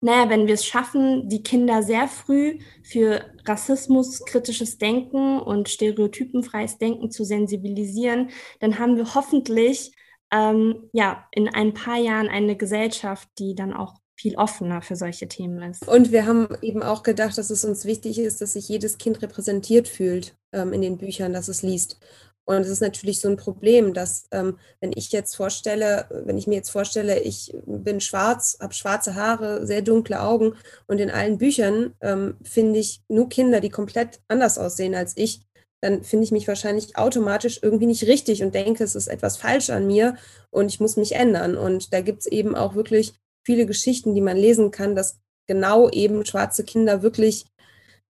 naja, 0.00 0.30
wenn 0.30 0.46
wir 0.46 0.54
es 0.54 0.64
schaffen, 0.64 1.28
die 1.28 1.42
Kinder 1.42 1.82
sehr 1.82 2.06
früh 2.06 2.58
für 2.84 3.24
Rassismus, 3.44 4.24
kritisches 4.24 4.78
Denken 4.78 5.40
und 5.40 5.68
stereotypenfreies 5.68 6.78
Denken 6.78 7.10
zu 7.10 7.24
sensibilisieren, 7.24 8.30
dann 8.60 8.78
haben 8.78 8.96
wir 8.96 9.14
hoffentlich 9.14 9.92
ähm, 10.32 10.88
ja 10.92 11.26
in 11.32 11.48
ein 11.48 11.74
paar 11.74 11.98
Jahren 11.98 12.28
eine 12.28 12.56
Gesellschaft, 12.56 13.28
die 13.38 13.56
dann 13.56 13.72
auch 13.72 13.94
viel 14.14 14.36
offener 14.36 14.82
für 14.82 14.96
solche 14.96 15.28
Themen 15.28 15.62
ist. 15.70 15.86
Und 15.86 16.10
wir 16.10 16.26
haben 16.26 16.48
eben 16.60 16.82
auch 16.82 17.04
gedacht, 17.04 17.38
dass 17.38 17.50
es 17.50 17.64
uns 17.64 17.84
wichtig 17.84 18.18
ist, 18.18 18.40
dass 18.40 18.54
sich 18.54 18.68
jedes 18.68 18.98
Kind 18.98 19.22
repräsentiert 19.22 19.86
fühlt 19.86 20.36
ähm, 20.52 20.72
in 20.72 20.82
den 20.82 20.98
Büchern, 20.98 21.32
dass 21.32 21.48
es 21.48 21.62
liest. 21.62 22.00
Und 22.48 22.62
es 22.62 22.70
ist 22.70 22.80
natürlich 22.80 23.20
so 23.20 23.28
ein 23.28 23.36
Problem, 23.36 23.92
dass 23.92 24.26
ähm, 24.30 24.58
wenn 24.80 24.92
ich 24.94 25.12
jetzt 25.12 25.36
vorstelle, 25.36 26.06
wenn 26.24 26.38
ich 26.38 26.46
mir 26.46 26.54
jetzt 26.54 26.70
vorstelle, 26.70 27.20
ich 27.20 27.54
bin 27.66 28.00
schwarz, 28.00 28.56
habe 28.58 28.72
schwarze 28.72 29.14
Haare, 29.14 29.66
sehr 29.66 29.82
dunkle 29.82 30.22
Augen 30.22 30.54
und 30.86 30.98
in 30.98 31.10
allen 31.10 31.36
Büchern 31.36 31.92
ähm, 32.00 32.38
finde 32.42 32.78
ich 32.78 33.02
nur 33.08 33.28
Kinder, 33.28 33.60
die 33.60 33.68
komplett 33.68 34.20
anders 34.28 34.56
aussehen 34.56 34.94
als 34.94 35.12
ich, 35.16 35.42
dann 35.82 36.02
finde 36.02 36.24
ich 36.24 36.32
mich 36.32 36.48
wahrscheinlich 36.48 36.96
automatisch 36.96 37.60
irgendwie 37.60 37.84
nicht 37.84 38.04
richtig 38.04 38.42
und 38.42 38.54
denke, 38.54 38.82
es 38.82 38.94
ist 38.94 39.08
etwas 39.08 39.36
falsch 39.36 39.68
an 39.68 39.86
mir 39.86 40.16
und 40.48 40.72
ich 40.72 40.80
muss 40.80 40.96
mich 40.96 41.16
ändern. 41.16 41.54
Und 41.54 41.92
da 41.92 42.00
gibt 42.00 42.20
es 42.20 42.26
eben 42.26 42.56
auch 42.56 42.74
wirklich 42.74 43.12
viele 43.44 43.66
Geschichten, 43.66 44.14
die 44.14 44.22
man 44.22 44.38
lesen 44.38 44.70
kann, 44.70 44.96
dass 44.96 45.18
genau 45.46 45.90
eben 45.90 46.24
schwarze 46.24 46.64
Kinder 46.64 47.02
wirklich 47.02 47.44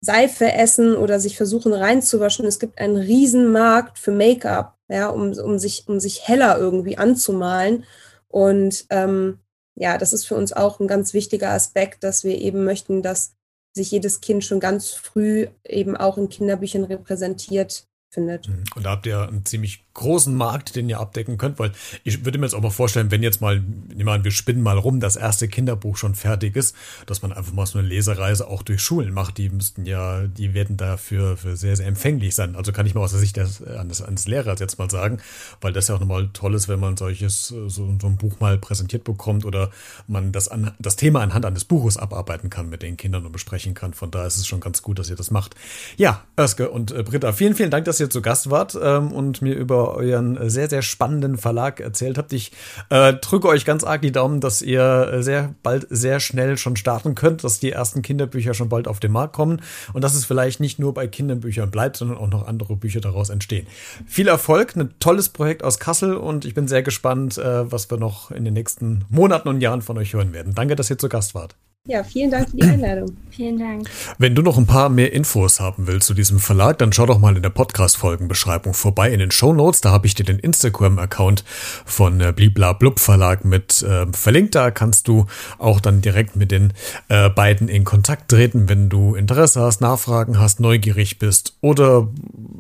Seife 0.06 0.52
essen 0.52 0.96
oder 0.96 1.20
sich 1.20 1.38
versuchen 1.38 1.74
reinzuwaschen. 1.74 2.46
Es 2.46 2.60
gibt 2.60 2.80
einen 2.80 2.96
Riesenmarkt 2.96 3.98
für 3.98 4.12
Make-up, 4.12 4.78
ja, 4.88 5.10
um, 5.10 5.32
um, 5.32 5.60
sich, 5.60 5.86
um 5.88 6.00
sich 6.00 6.28
heller 6.28 6.58
irgendwie 6.58 6.98
anzumalen. 6.98 7.84
Und 8.28 8.86
ähm, 8.90 9.40
ja, 9.76 9.98
das 9.98 10.14
ist 10.14 10.26
für 10.26 10.36
uns 10.36 10.54
auch 10.54 10.80
ein 10.80 10.88
ganz 10.88 11.14
wichtiger 11.14 11.50
Aspekt, 11.52 12.04
dass 12.04 12.24
wir 12.24 12.38
eben 12.38 12.64
möchten, 12.64 13.02
dass 13.02 13.34
sich 13.74 13.92
jedes 13.92 14.22
Kind 14.22 14.44
schon 14.44 14.60
ganz 14.60 14.92
früh 14.92 15.48
eben 15.66 15.98
auch 15.98 16.18
in 16.18 16.30
Kinderbüchern 16.30 16.86
repräsentiert 16.86 17.88
findet. 18.16 18.48
Mhm. 18.48 18.64
Und 18.76 18.86
da 18.86 18.92
habt 18.92 19.06
ihr 19.06 19.22
einen 19.22 19.46
ziemlich 19.46 19.86
großen 19.94 20.36
Markt, 20.36 20.76
den 20.76 20.90
ihr 20.90 21.00
abdecken 21.00 21.38
könnt, 21.38 21.58
weil 21.58 21.72
ich 22.04 22.26
würde 22.26 22.38
mir 22.38 22.46
jetzt 22.46 22.54
auch 22.54 22.62
mal 22.62 22.70
vorstellen, 22.70 23.12
wenn 23.12 23.24
jetzt 23.24 23.42
mal, 23.42 23.60
nehmen 23.60 24.06
wir 24.06 24.12
an, 24.12 24.24
wir 24.24 24.32
spinnen 24.32 24.62
mal 24.62 24.78
rum, 24.78 25.00
das 25.00 25.16
erste 25.16 25.48
Kinderbuch 25.48 25.98
schon 25.98 26.16
fertig 26.16 26.56
ist, 26.56 26.76
dass 27.06 27.22
man 27.22 27.32
einfach 27.32 27.54
mal 27.54 27.66
so 27.66 27.80
eine 27.80 27.88
Lesereise 27.88 28.48
auch 28.48 28.62
durch 28.62 28.82
Schulen 28.82 29.14
macht. 29.14 29.38
Die 29.38 29.50
müssten 29.50 29.86
ja, 29.86 30.28
die 30.28 30.54
werden 30.54 30.76
dafür 30.78 31.38
für 31.38 31.56
sehr, 31.56 31.76
sehr 31.76 31.88
empfänglich 31.88 32.36
sein. 32.36 32.56
Also 32.56 32.72
kann 32.72 32.86
ich 32.86 32.94
mal 32.94 33.02
aus 33.02 33.12
der 33.12 33.20
Sicht 33.20 33.38
des, 33.38 33.64
eines, 33.64 34.28
Lehrers 34.28 34.60
jetzt 34.60 34.80
mal 34.80 34.90
sagen, 34.90 35.20
weil 35.62 35.72
das 35.72 35.88
ja 35.88 35.96
auch 35.96 36.00
nochmal 36.00 36.30
toll 36.34 36.56
ist, 36.56 36.68
wenn 36.68 36.80
man 36.80 36.98
solches, 36.98 37.48
so, 37.48 37.70
so 37.70 37.86
ein 37.86 38.18
Buch 38.18 38.40
mal 38.40 38.58
präsentiert 38.58 39.04
bekommt 39.04 39.46
oder 39.46 39.72
man 40.08 40.32
das, 40.32 40.48
an, 40.48 40.72
das 40.80 40.98
Thema 40.98 41.22
anhand 41.22 41.46
eines 41.46 41.64
Buches 41.64 41.98
abarbeiten 41.98 42.50
kann 42.50 42.70
mit 42.70 42.82
den 42.82 42.98
Kindern 42.98 43.26
und 43.26 43.32
besprechen 43.32 43.74
kann. 43.74 43.94
Von 43.94 44.12
daher 44.12 44.28
ist 44.28 44.38
es 44.38 44.48
schon 44.48 44.60
ganz 44.60 44.82
gut, 44.82 45.00
dass 45.00 45.10
ihr 45.10 45.16
das 45.16 45.32
macht. 45.32 45.56
Ja, 45.96 46.24
Özge 46.38 46.70
und 46.70 46.92
äh, 46.92 47.04
Britta, 47.04 47.32
vielen, 47.32 47.56
vielen 47.56 47.72
Dank, 47.72 47.86
dass 47.86 48.00
ihr 48.06 48.10
zu 48.10 48.22
Gast 48.22 48.50
wart 48.50 48.78
ähm, 48.82 49.12
und 49.12 49.42
mir 49.42 49.56
über 49.56 49.96
euren 49.96 50.50
sehr, 50.50 50.70
sehr 50.70 50.82
spannenden 50.82 51.38
Verlag 51.38 51.80
erzählt 51.80 52.18
habt. 52.18 52.32
Ich 52.34 52.52
äh, 52.90 53.14
drücke 53.14 53.48
euch 53.48 53.66
ganz 53.66 53.84
arg 53.84 54.02
die 54.02 54.12
Daumen, 54.12 54.40
dass 54.40 54.62
ihr 54.62 55.18
sehr 55.22 55.54
bald 55.64 55.88
sehr 55.90 56.20
schnell 56.20 56.58
schon 56.58 56.76
starten 56.76 57.16
könnt, 57.16 57.44
dass 57.44 57.60
die 57.60 57.72
ersten 57.72 58.02
Kinderbücher 58.02 58.54
schon 58.54 58.70
bald 58.70 58.88
auf 58.88 59.00
den 59.00 59.12
Markt 59.12 59.34
kommen 59.34 59.62
und 59.94 60.04
dass 60.04 60.16
es 60.16 60.26
vielleicht 60.26 60.60
nicht 60.60 60.80
nur 60.80 60.94
bei 60.94 61.08
Kinderbüchern 61.08 61.72
bleibt, 61.72 61.98
sondern 61.98 62.18
auch 62.18 62.30
noch 62.30 62.48
andere 62.48 62.76
Bücher 62.76 63.02
daraus 63.02 63.30
entstehen. 63.30 63.68
Viel 64.06 64.28
Erfolg, 64.28 64.76
ein 64.76 64.94
tolles 65.00 65.30
Projekt 65.30 65.64
aus 65.64 65.80
Kassel 65.80 66.16
und 66.16 66.46
ich 66.46 66.54
bin 66.54 66.68
sehr 66.68 66.84
gespannt, 66.84 67.38
äh, 67.38 67.72
was 67.72 67.90
wir 67.90 67.98
noch 67.98 68.32
in 68.32 68.46
den 68.46 68.54
nächsten 68.54 69.06
Monaten 69.10 69.50
und 69.50 69.62
Jahren 69.62 69.82
von 69.82 69.98
euch 69.98 70.14
hören 70.14 70.34
werden. 70.34 70.54
Danke, 70.56 70.76
dass 70.76 70.90
ihr 70.90 70.98
zu 70.98 71.10
Gast 71.10 71.36
wart. 71.36 71.56
Ja, 71.88 72.04
vielen 72.04 72.32
Dank 72.32 72.50
für 72.50 72.58
die 72.58 72.64
Einladung. 72.64 73.16
Vielen 73.36 73.60
Dank. 73.60 73.90
Wenn 74.18 74.34
du 74.34 74.42
noch 74.42 74.58
ein 74.58 74.66
paar 74.66 74.88
mehr 74.88 75.12
Infos 75.12 75.60
haben 75.60 75.88
willst 75.88 76.08
zu 76.08 76.14
diesem 76.14 76.40
Verlag, 76.40 76.78
dann 76.78 76.94
schau 76.94 77.06
doch 77.06 77.20
mal 77.20 77.36
in 77.36 77.44
der 77.44 77.50
Podcast-Folgenbeschreibung 77.50 78.74
vorbei 78.74 79.12
in 79.12 79.20
den 79.20 79.30
Show 79.30 79.52
Notes. 79.52 79.82
Da 79.82 79.92
habe 79.92 80.08
ich 80.08 80.16
dir 80.16 80.24
den 80.24 80.40
Instagram-Account 80.40 81.44
von 81.86 82.22
äh, 82.22 82.32
Blibla 82.34 82.72
Blub 82.72 83.02
Verlag 83.02 83.44
mit 83.44 83.84
äh, 83.84 84.06
verlinkt. 84.14 84.56
Da 84.56 84.72
kannst 84.72 85.10
du 85.10 85.26
auch 85.58 85.82
dann 85.82 86.00
direkt 86.00 86.38
mit 86.38 86.50
den 86.50 86.72
äh, 87.10 87.30
beiden 87.30 87.68
in 87.68 87.84
Kontakt 87.84 88.32
treten, 88.32 88.70
wenn 88.70 88.88
du 88.88 89.16
Interesse 89.16 89.60
hast, 89.60 89.82
Nachfragen 89.82 90.40
hast, 90.40 90.62
neugierig 90.62 91.20
bist 91.20 91.58
oder 91.60 92.08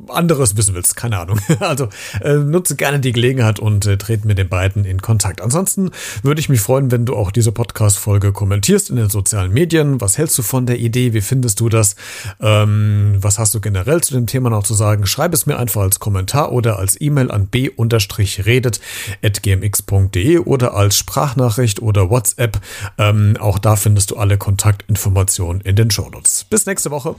anderes 0.09 0.57
wissen 0.57 0.75
willst. 0.75 0.97
Keine 0.97 1.19
Ahnung. 1.19 1.39
Also 1.59 1.88
äh, 2.21 2.35
nutze 2.35 2.75
gerne 2.75 2.99
die 2.99 3.11
Gelegenheit 3.11 3.59
und 3.59 3.85
äh, 3.85 3.97
trete 3.97 4.27
mit 4.27 4.38
den 4.38 4.49
beiden 4.49 4.83
in 4.85 5.01
Kontakt. 5.01 5.41
Ansonsten 5.41 5.91
würde 6.21 6.39
ich 6.39 6.49
mich 6.49 6.59
freuen, 6.59 6.91
wenn 6.91 7.05
du 7.05 7.15
auch 7.15 7.31
diese 7.31 7.51
Podcast-Folge 7.51 8.33
kommentierst 8.33 8.89
in 8.89 8.97
den 8.97 9.09
sozialen 9.15 9.54
Medien. 9.54 10.01
Was 10.01 10.17
hältst 10.17 10.38
du 10.38 10.41
von 10.43 10.65
der 10.65 10.78
Idee? 10.78 11.13
Wie 11.13 11.21
findest 11.21 11.62
du 11.62 11.69
das? 11.69 11.95
Ähm, 12.41 13.15
was 13.17 13.39
hast 13.39 13.56
du 13.56 13.62
generell 13.62 14.01
zu 14.01 14.13
dem 14.13 14.28
Thema 14.28 14.49
noch 14.49 14.63
zu 14.63 14.73
sagen? 14.73 15.08
Schreib 15.08 15.34
es 15.34 15.45
mir 15.45 15.58
einfach 15.58 15.80
als 15.82 15.99
Kommentar 15.99 16.51
oder 16.51 16.78
als 16.78 16.99
E-Mail 16.99 17.32
an 17.32 17.47
b-redet.gmx.de 17.47 20.39
oder 20.39 20.73
als 20.73 20.97
Sprachnachricht 20.97 21.82
oder 21.82 22.10
WhatsApp. 22.10 22.60
Ähm, 22.97 23.38
auch 23.39 23.58
da 23.58 23.78
findest 23.78 24.12
du 24.12 24.17
alle 24.17 24.38
Kontaktinformationen 24.38 25.62
in 25.62 25.78
den 25.78 25.89
Shownotes. 25.89 26.45
Bis 26.49 26.65
nächste 26.65 26.91
Woche. 26.91 27.15